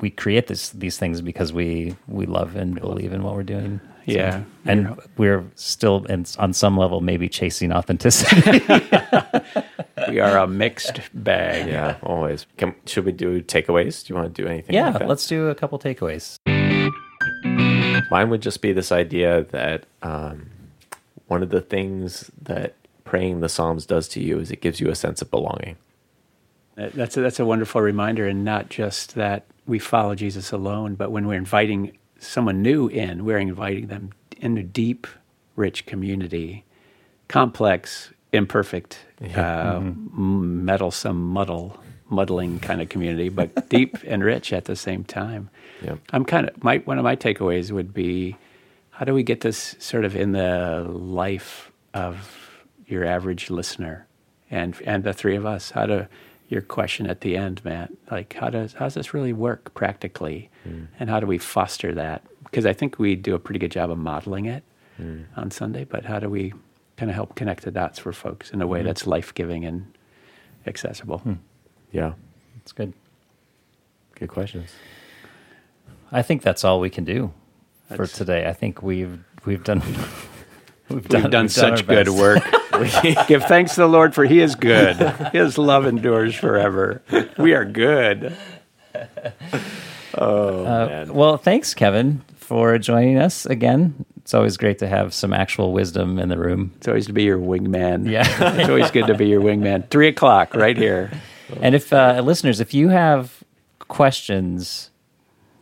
[0.00, 3.80] we create this these things because we we love and believe in what we're doing.
[4.06, 4.42] So- Yeah.
[4.66, 8.60] and we're still in, on some level maybe chasing authenticity.
[10.08, 11.66] We are a mixed bag.
[11.68, 12.46] Yeah, always.
[12.58, 14.04] Can, should we do takeaways?
[14.04, 14.74] Do you want to do anything?
[14.74, 15.08] yeah, like that?
[15.08, 16.36] let's do a couple takeaways.
[18.10, 20.50] Mine would just be this idea that um,
[21.28, 22.74] one of the things that
[23.04, 25.76] praying the Psalms does to you is it gives you a sense of belonging.
[26.76, 31.10] That's a, that's a wonderful reminder, and not just that we follow Jesus alone, but
[31.12, 35.06] when we're inviting someone new in, we're inviting them into deep,
[35.56, 36.64] rich community,
[37.28, 38.98] complex, imperfect,
[39.36, 41.78] uh, m- meddlesome, muddle,
[42.10, 45.50] muddling kind of community, but deep and rich at the same time.
[45.82, 45.98] Yep.
[46.12, 48.36] I'm kind of my one of my takeaways would be,
[48.90, 54.06] how do we get this sort of in the life of your average listener,
[54.50, 55.70] and and the three of us?
[55.70, 56.08] How to
[56.54, 57.92] your question at the end, Matt?
[58.10, 60.84] Like how does how does this really work practically, hmm.
[60.98, 62.22] and how do we foster that?
[62.44, 64.62] Because I think we do a pretty good job of modeling it
[64.96, 65.22] hmm.
[65.36, 66.54] on Sunday, but how do we
[66.96, 68.86] kind of help connect the dots for folks in a way hmm.
[68.86, 69.92] that's life giving and
[70.66, 71.20] accessible?
[71.92, 72.14] Yeah,
[72.56, 72.92] It's good.
[74.14, 74.70] good questions.
[76.10, 77.32] I think that's all we can do
[77.94, 78.46] for today.
[78.46, 79.80] I think we've we've done
[80.88, 82.42] we've We've done, such our good work.
[83.28, 84.96] Give thanks to the Lord for He is good.
[85.32, 87.02] His love endures forever.
[87.38, 88.36] We are good.
[90.16, 91.14] Oh, Uh, man.
[91.14, 94.04] well, thanks, Kevin, for joining us again.
[94.18, 96.72] It's always great to have some actual wisdom in the room.
[96.76, 98.08] It's always to be your wingman.
[98.08, 98.24] Yeah.
[98.58, 99.88] it's always good to be your wingman.
[99.90, 101.10] Three o'clock, right here.
[101.60, 103.42] And if uh, listeners, if you have
[103.80, 104.90] questions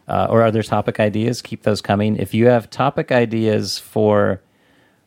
[0.07, 2.17] uh, or other topic ideas, keep those coming.
[2.17, 4.41] If you have topic ideas for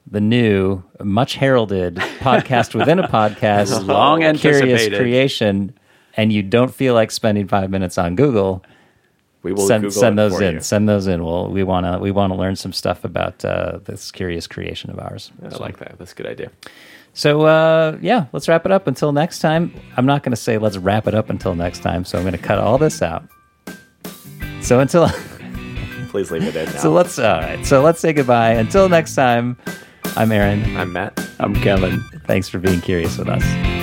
[0.10, 5.74] the new, much heralded podcast within a podcast, Long and curious creation,
[6.16, 8.64] and you don't feel like spending five minutes on Google,
[9.45, 10.56] we will send send those in.
[10.56, 10.62] you.
[10.62, 11.24] Send those in.
[11.24, 14.89] Well, we want to we want to learn some stuff about uh, this curious creation
[14.89, 15.32] of ours.
[15.43, 15.99] I like that.
[15.99, 16.51] That's a good idea.
[17.14, 18.88] So uh, yeah, let's wrap it up.
[18.88, 22.06] Until next time, I'm not going to say let's wrap it up until next time.
[22.06, 23.28] So I'm going to cut all this out.
[24.62, 25.10] So until
[26.10, 26.80] Please leave it in now.
[26.80, 27.64] so let's all right.
[27.66, 28.51] So let's say goodbye.
[28.53, 29.58] Until next time,
[30.18, 30.78] I'm Aaron.
[30.78, 31.20] I'm Matt.
[31.39, 32.01] I'm Kevin.
[32.26, 33.74] Thanks for being curious with us.